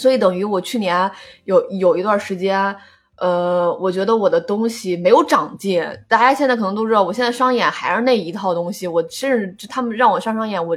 [0.00, 1.10] 所以等于我去年
[1.44, 2.74] 有有一段时间，
[3.16, 5.84] 呃，我觉得我的东西没有长进。
[6.08, 8.88] 大家现在可能都知道，我现在商演还是那一套东西。
[8.88, 10.74] 我甚至他们让我上商演，我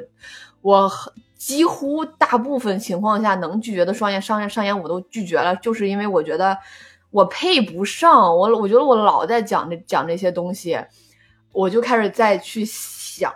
[0.62, 0.92] 我
[1.38, 6.58] 几乎大部分情况下能拒绝的商演商演商演我都拒绝了，就是因为我觉得
[7.10, 8.36] 我配不上。
[8.36, 10.78] 我我觉得我老在讲这讲这些东西，
[11.54, 13.34] 我就开始再去想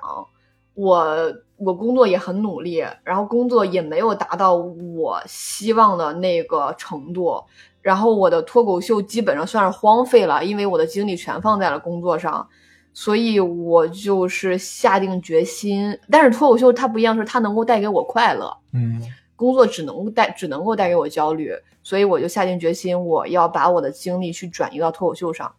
[0.78, 1.34] 我。
[1.60, 7.44] 我工作也很努力，然后工作也没有达到我希望的那个程度，
[7.82, 12.48] 然后我的脱口秀基本上算是荒废了，因为我的精力全放在了工作上，
[12.94, 15.98] 所以我就是下定决心。
[16.12, 19.02] 但是脱口秀它不一样，是它能够带给我快乐，嗯
[19.36, 21.52] 工作只能带只能够带给我焦虑，
[21.82, 25.52] 所以我就下定决心，我要把我的精力去转移到脱口秀上。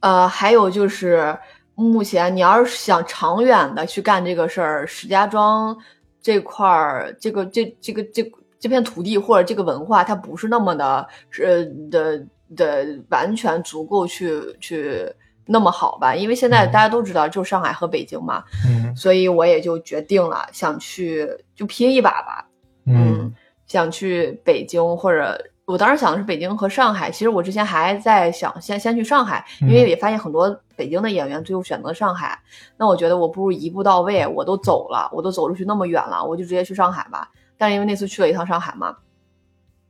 [0.00, 1.38] 呃，还有就是。
[1.76, 5.76] 目前，你要是想长远的去干这个事儿，石家庄
[6.20, 11.06] 这块儿，这个这这个这这片土地或者这个文化，它不是那么的，
[11.42, 12.26] 呃的
[12.56, 15.06] 的完全足够去去
[15.44, 16.72] 那么好吧，因为现在嗯。
[16.72, 18.96] 大家都知道，就上海和北京嘛，嗯。
[18.96, 22.48] 所以我也就决定了想去就拼一把吧，
[22.86, 23.32] 嗯
[23.66, 25.38] 想去北京或者。
[25.66, 32.38] 我当时想的是北京和上海，其实我之前还在想先先去上海，因为嗯也发现很多北京的演员最后选择上海。
[32.76, 37.28] 那我觉得我不如一步到位，我都走了，我都走出去那么远了，我就直接去上海吧。
[37.58, 38.96] 但是因为那次去了一趟上海嘛，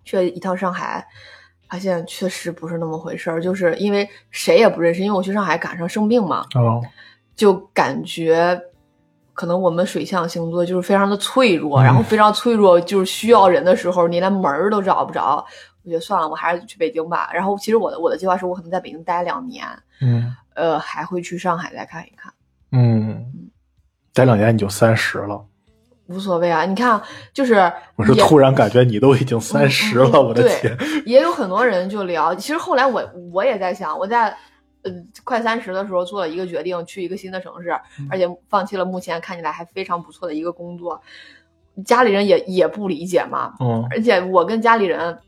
[0.03, 1.07] 去了一趟上海，
[1.69, 6.83] 发现确实不是那么回事儿，就是因为谁也不认识，因为我去上海赶上生病嘛，哦
[7.35, 8.59] 就感觉
[9.37, 15.45] 可能我们水象星座就是非常的脆弱，嗯然后非常脆弱，就是需要人的时候你连门儿都找不着。
[15.85, 17.31] 我觉得算了，我还是去北京吧。
[17.33, 19.65] 然后其实我的我的计划是我可能在北京待两年，
[20.01, 22.33] 嗯呃，还会去上海再看一看，
[22.73, 23.25] 嗯，
[24.13, 25.45] 待两年你就三十了。
[26.07, 26.65] 无所谓啊。
[26.65, 27.01] 你看，
[27.33, 30.77] 就是我是突然感觉你都已经三十了，我的天！
[31.05, 32.35] 也有很多人就聊。
[32.35, 34.37] 其实后来我我也在想，我在
[34.87, 34.93] 呃
[35.25, 41.03] 快三十的时候做了一个决定，去一个新的城市，嗯而且放弃了目前看起来还非常不错的一个工作。
[41.85, 45.19] 家里人也也不理解嘛，嗯而且我跟家里人。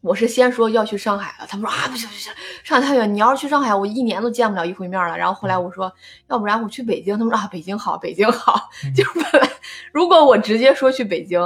[0.00, 2.32] 我是先说要去上海了，他们说啊不行不行，
[2.64, 5.16] 上海太远，你要是去上海，我一年都见不了一回面了。
[5.16, 5.92] 然后后来我说，
[6.28, 8.68] 要不然我去北京，他们说啊北京好，北京好。
[8.84, 9.48] 嗯 就是本来
[9.92, 11.40] 如果我直接说去北京，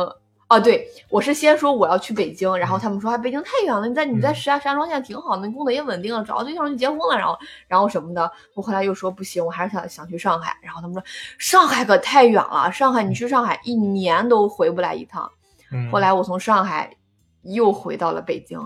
[0.49, 7.37] 哦对，我是先说我要去北京，然后他们说啊北京太远了，你在你在嗯石家石家庄现在挺好的，你工作也稳定了，找个对象就结婚了，然后
[7.67, 8.31] 然后什么的。
[8.55, 11.03] 我后来又说不行，我还是想想去上海，然后他们说
[11.39, 15.29] 上海可太远了，上海你去上海一年都回不来一趟。
[15.73, 16.95] 嗯后来我从上海
[17.43, 18.61] 又回到了北京，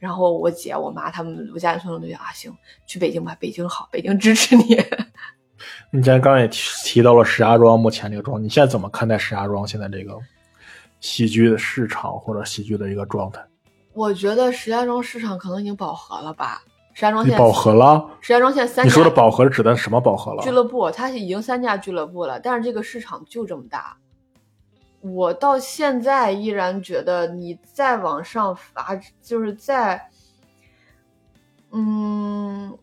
[0.00, 2.52] 然后我姐、我妈他们，我家里所有人都啊，行，
[2.86, 4.84] 去北京吧，北京好，北京支持你。
[5.92, 10.18] 你既然刚刚也提提到了石家庄目前这个状况，你现在怎么看待石家庄现在这个
[11.00, 13.44] 戏剧的市场或者喜剧的一个状态？
[13.92, 16.62] 我觉得石家庄市场可能已经饱和了吧？
[16.94, 18.08] 石家庄你现在饱和了？
[18.20, 20.50] 石家庄现在三你说的饱和是指的什么饱和了俱？
[20.50, 23.96] 乐部，它已经三家俱乐部了，但是这个市场就这么大。
[25.00, 30.10] 我到现在依然觉得，你再往上发，就是在，
[31.72, 32.76] 嗯，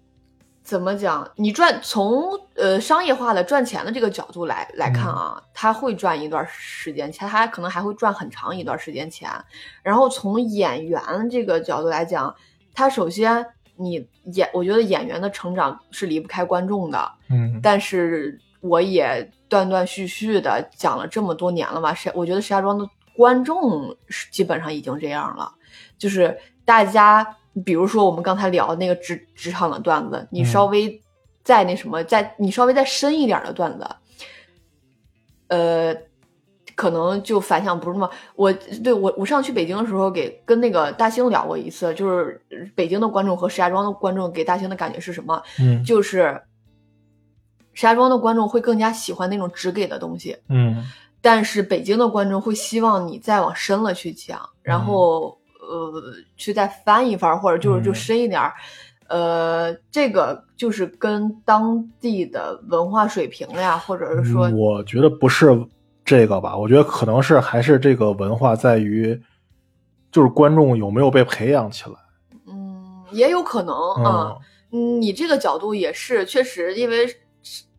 [0.67, 1.25] 怎么讲？
[1.37, 9.29] 你赚从呃商业化的赚钱的这个角度来来看啊，他会赚一段时间钱，他可能还会赚很长一段时间钱。
[9.81, 12.35] 然后从演员这个角度来讲，
[12.73, 13.45] 他首先
[13.77, 17.13] 你演，我觉得演员的成长是离不开观众的。
[17.29, 22.85] 嗯但是我也断断续续的讲了这么多年了嘛，石我觉得石家庄的
[23.15, 25.49] 观众是基本上已经这样了，
[25.97, 31.01] 就是大家，比如说我们刚才聊那个职职场的段子，你嗯稍微
[31.43, 33.87] 再那什么，再你稍微再深一点的段子，
[35.47, 35.95] 呃。
[36.75, 38.53] 可能就反响不是那么，我
[38.83, 42.39] 对我我上去北京的时候给跟那个大兴聊过一次，就是
[42.75, 45.41] 北京的观众和石家庄的观众给大兴的感觉是什么？
[45.59, 46.39] 嗯就是
[47.73, 50.85] 石家庄的观众会更加喜欢那种直给的东西，嗯
[51.19, 55.36] 但是北京的观众会希望你再往深了去讲，然后、
[55.67, 56.01] 呃
[56.35, 58.53] 去再翻一番，或者就是就嗯深一点儿。
[59.09, 65.65] 呃，这个就是跟当地的文化水平呀，或者是说，嗯我觉得不是
[66.03, 69.21] 这个吧，我觉得可能是还是这个文化在于，
[70.11, 71.95] 就是观众有没有被培养起来。
[72.47, 73.73] 嗯，也有可能
[74.03, 74.35] 啊。
[74.73, 77.07] 嗯，你这个角度也是确实，因为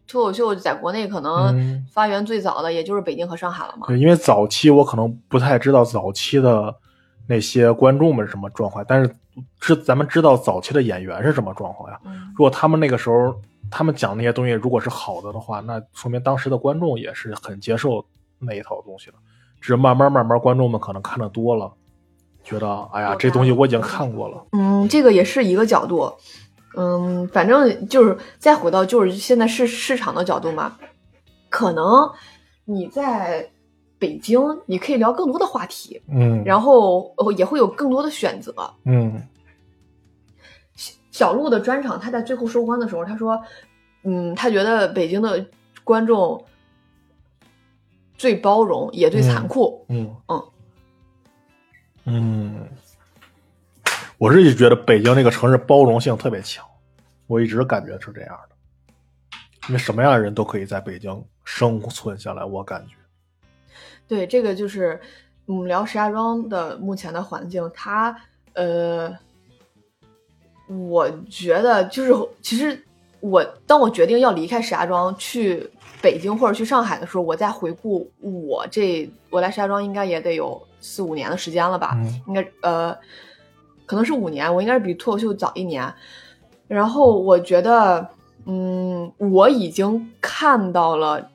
[0.06, 3.86] 脱口秀在国内可能嗯发源最早的也就是北京和上海了嘛。
[3.88, 6.74] 对，因为早期我可能不太知道早期的
[7.28, 9.14] 那些观众们是什么状况，但是
[9.60, 12.00] 知咱们知道早期的演员是什么状况呀。
[12.04, 13.34] 嗯如果他们那个时候
[13.70, 18.04] 他们讲那些东西如果是好的的话，那说明当时的观众也是很接受
[18.38, 19.14] 那一套东西的。
[19.60, 21.72] 只是慢慢慢慢，观众们可能看的多了，
[22.44, 24.46] 觉得哎呀，这东西我已经看过了。
[24.52, 26.14] 嗯，这个也是一个角度。
[26.76, 30.76] 嗯，反正就是再回到就是现在市市场的角度嘛，
[31.50, 31.84] 可能
[32.64, 33.50] 你在
[33.98, 38.52] 北京，你可以聊更多的话题，嗯，然后呃也会有更多的选择。
[38.84, 39.22] 嗯。
[41.10, 43.42] 小鹿的专场，他在最后收官的时候，他说，
[44.04, 45.44] 嗯，他觉得北京的
[45.82, 46.44] 观众
[48.16, 49.84] 最包容，也最残酷。
[49.88, 50.14] 嗯。
[50.28, 50.42] 嗯。
[52.04, 52.68] 嗯，
[54.16, 56.64] 我是一直觉得北京这个城市包容性特别强，
[57.26, 58.56] 我一直感觉是这样的，
[59.68, 62.94] 因为什么样的人都可以在北京生存下来，我感觉。
[64.08, 64.98] 对，这个就是
[65.46, 68.16] 我们聊石家庄的目前的环境，它
[68.54, 69.14] 呃，
[70.66, 72.82] 我觉得就是其实
[73.20, 75.70] 我当我决定要离开石家庄去
[76.00, 82.22] 北京或者去上海的时候，我在回顾我这我来石家庄应该也得有四五年的时间了吧，嗯。
[82.28, 82.96] 应该呃
[83.86, 85.92] 可能是五年，我应该是比脱口秀早一年，
[86.66, 88.06] 然后我觉得
[88.44, 91.30] 嗯，我已经看到了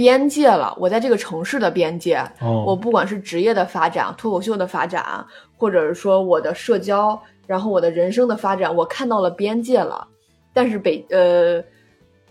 [0.00, 2.16] 边界了，我在这个城市的边界。
[2.40, 5.22] 哦，我不管是职业的发展、脱口秀的发展，
[5.58, 10.08] 或者是说我的社交，然后我的人生的发展，我看到了边界了。
[10.54, 11.62] 但是北呃，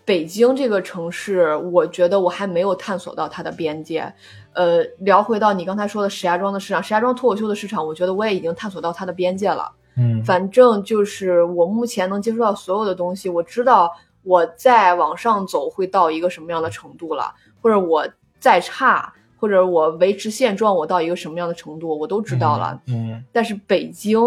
[0.04, 4.12] 北京这个城市，我觉得我还没有探索到它的边界。
[4.54, 9.72] 呃，聊回到你刚才说的石家庄的市场，石家庄脱口秀的市场，我觉得我也已经探索到它的边界了。
[9.96, 13.94] 嗯反正就是我目前能接触到所有的东西，我知道
[14.24, 18.08] 我再往上走会到一个什么样的程度了，或者我
[18.40, 22.82] 再差，或者我维持现状，我到一个什么样的程度，我都知道了。
[22.88, 24.20] 嗯但是北京，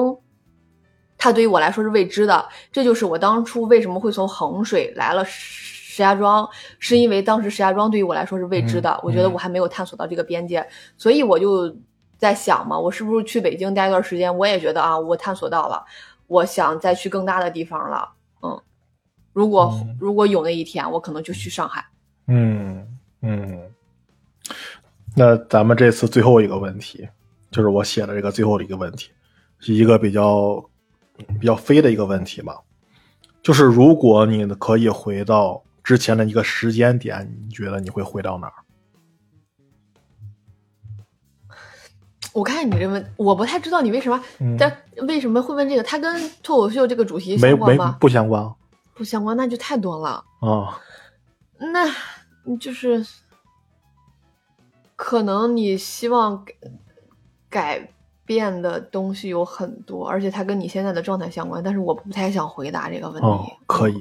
[1.17, 6.49] 它对于我来说是未知的，这就是我当初为什么会从衡水来了石家庄，
[6.79, 11.75] 是因为当时石家庄对于我来说是未知的，嗯我觉得嗯我还没有探索到这个边界，所以我就
[12.19, 14.37] 在想嘛，我是不是去北京待一段时间？
[14.37, 15.85] 我也觉得啊，我探索到了，
[16.27, 18.09] 我想再去更大的地方了。
[18.43, 18.61] 嗯，
[19.33, 21.85] 如果、嗯如果有那一天，我可能就去上海。
[22.29, 22.92] 嗯
[23.23, 23.61] 嗯。
[25.17, 27.09] 那咱们这次最后一个问题，
[27.51, 29.11] 就是我写的这个最后的一个问题，
[29.59, 30.65] 是一个比较
[31.41, 32.59] 比较飞的一个问题吧。
[33.43, 38.55] 就是如果你可以回到之前的一个时间点，你觉得你会回到哪儿？
[42.33, 44.75] 我看你这问，我不太知道你为什么，嗯但
[45.07, 45.83] 为什么会问这个？
[45.83, 47.97] 它跟脱口秀这个主题没没相关吗？
[48.01, 48.55] 不相关
[48.95, 50.25] 不相关，那就太多了。
[50.41, 50.81] 啊？
[51.59, 51.87] 那
[52.59, 53.05] 就是
[54.97, 56.55] 可能你希望改
[57.49, 57.89] 改
[58.25, 63.27] 变的东西有很多，而且它跟你现在的状态相关，但是我不太想回答这个问题。
[63.27, 63.95] 哦，可以，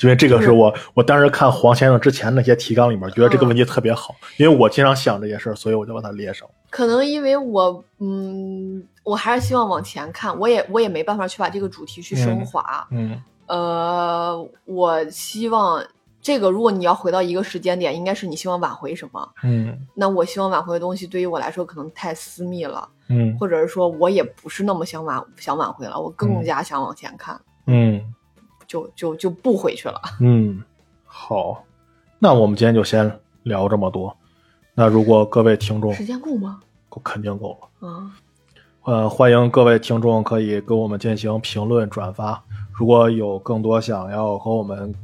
[0.00, 6.48] 因为这个是我我当时看黄先生之前那些提纲里面，觉得这个问题特别好，因为我经常想这些事儿，所以我就把它列上。
[6.68, 12.86] 可能因为我，嗯，我还是希望往前看，我也我也没办法去把这个主题去升华。
[12.90, 15.82] 嗯呃，我希望
[16.22, 19.28] 这个，如果你要回到一个时间点，应该是你希望挽回什么？
[19.42, 22.88] 嗯那我希望挽回的东西，对于我来说可能太私密了。
[23.08, 28.00] 嗯或者是说我也不是那么想挽想挽回了，我更加想往前看，嗯
[28.66, 30.00] 就就就不回去了。
[30.20, 30.62] 嗯，
[31.04, 31.64] 好，
[32.18, 34.16] 那我们今天就先聊这么多。
[34.74, 36.60] 那如果各位听众时间够吗？
[36.88, 37.88] 够肯定够了。
[37.88, 38.12] 啊，
[38.84, 42.42] 呃，欢迎各位听众可以跟我们进行评论转发。
[42.72, 44.94] 如果有更多想要和我们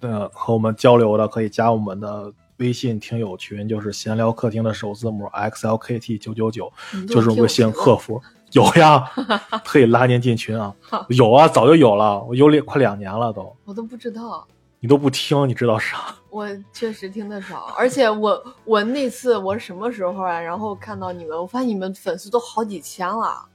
[0.00, 6.72] 呃和我们交流的，可以加我们的微信听友群，就是闲聊客厅的首字母 xlkt 九九九，
[7.08, 8.20] 就是微信客服。
[8.52, 9.04] 有呀，
[9.64, 10.74] 可以拉您进群啊。
[11.08, 13.56] 有啊，早就有了，我有两快两年了都。
[13.64, 14.44] 我都不知道，
[14.80, 16.14] 你都不听，你知道啥？
[16.30, 20.40] 我确实听得少，而且我我那次我什么时候啊？
[20.40, 23.46] 然后看到你们，我发现你们粉丝都好几千了，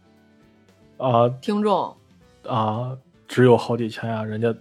[0.97, 1.95] 啊听众。
[2.47, 2.95] 啊，
[3.27, 4.53] 只有好几千呀、人家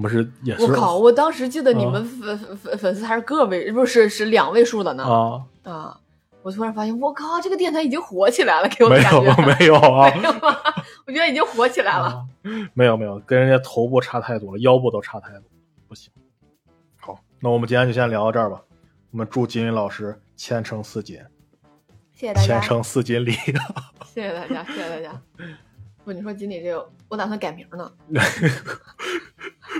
[0.00, 0.96] 不是也是我靠！
[0.98, 5.04] 我当时记得你啊们粉粉粉粉丝还是个位，不是是两位数的呢。
[5.04, 6.00] 啊，啊！
[6.42, 9.46] 我突然发现，我靠，这个电台已经火起来了，给我的没有感觉。
[9.58, 10.10] 没有啊。
[10.16, 10.56] 没有吗？
[11.06, 12.06] 我觉得已经火起来了。
[12.06, 12.26] 啊，
[12.74, 15.42] 没有没有，跟人家头部差太多了，腰部都差太多，
[15.88, 16.12] 不行。
[16.96, 18.60] 好，那我们今天就先聊到这儿吧。
[19.12, 21.18] 我们祝金云老师前程似锦，
[22.12, 23.30] 谢谢大家前，程似锦鲤。
[24.12, 25.22] 谢谢大家，谢谢大家。
[26.04, 27.90] 不，你说锦鲤这个，我打算改名呢。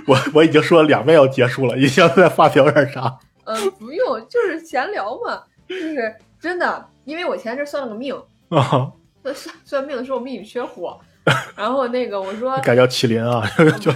[0.07, 3.17] 我我已经说了两遍要结束了，你现在再发表点啥？
[3.45, 5.43] 嗯，不用，就是闲聊嘛。
[5.67, 8.13] 就是真的，因为我前阵算了个命，
[8.49, 8.91] 啊，
[9.23, 10.99] 算算算命的时候我命里缺火，
[11.55, 13.41] 然后那个我说改叫麒麟啊，
[13.79, 13.91] 就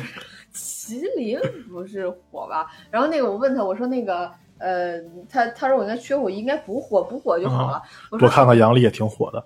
[0.54, 1.40] 麒麟
[1.70, 2.66] 不是火吧？
[2.90, 5.00] 然后那个我问他，我说那个呃，
[5.30, 7.82] 他他说我应该缺火，应该补火，补火就好了。
[8.10, 9.46] 我说多看看杨丽也挺火的。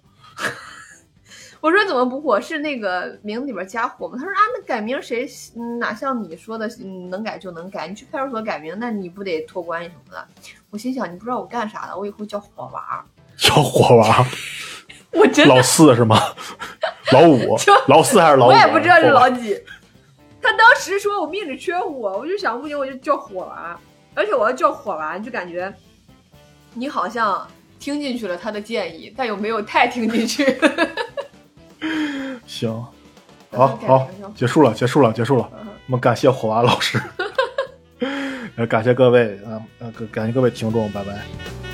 [1.63, 2.41] 我说怎么不火？
[2.41, 4.17] 是那个名字里边加火吗？
[4.19, 5.25] 他说啊，那改名谁
[5.55, 7.87] 嗯哪像你说的嗯能改就能改？
[7.87, 10.27] 你去派出所改名，那你不得托关系什么的？
[10.71, 13.05] 我心想，你不知道我干啥的，我以后叫火娃。
[13.39, 14.25] 叫火娃，
[15.13, 16.19] 我真的老四是吗？
[17.13, 17.55] 老五，
[17.87, 18.49] 老四还是老五？
[18.49, 19.57] 啊我也不知道是老几。
[20.41, 23.79] 他当时说我命里缺火，我就想不行我就叫火娃，
[24.13, 25.73] 而且我要叫火娃，就感觉
[26.73, 27.47] 你好像
[27.79, 30.43] 听进去了他的建议，但又没有太听进去。
[32.47, 32.71] 行，
[33.51, 35.49] 好好，结束了，结束了，结束了。
[35.53, 36.97] 嗯我们感谢火娃老师，
[38.55, 41.72] 呃，感谢各位啊，呃，感谢各位听众，拜拜。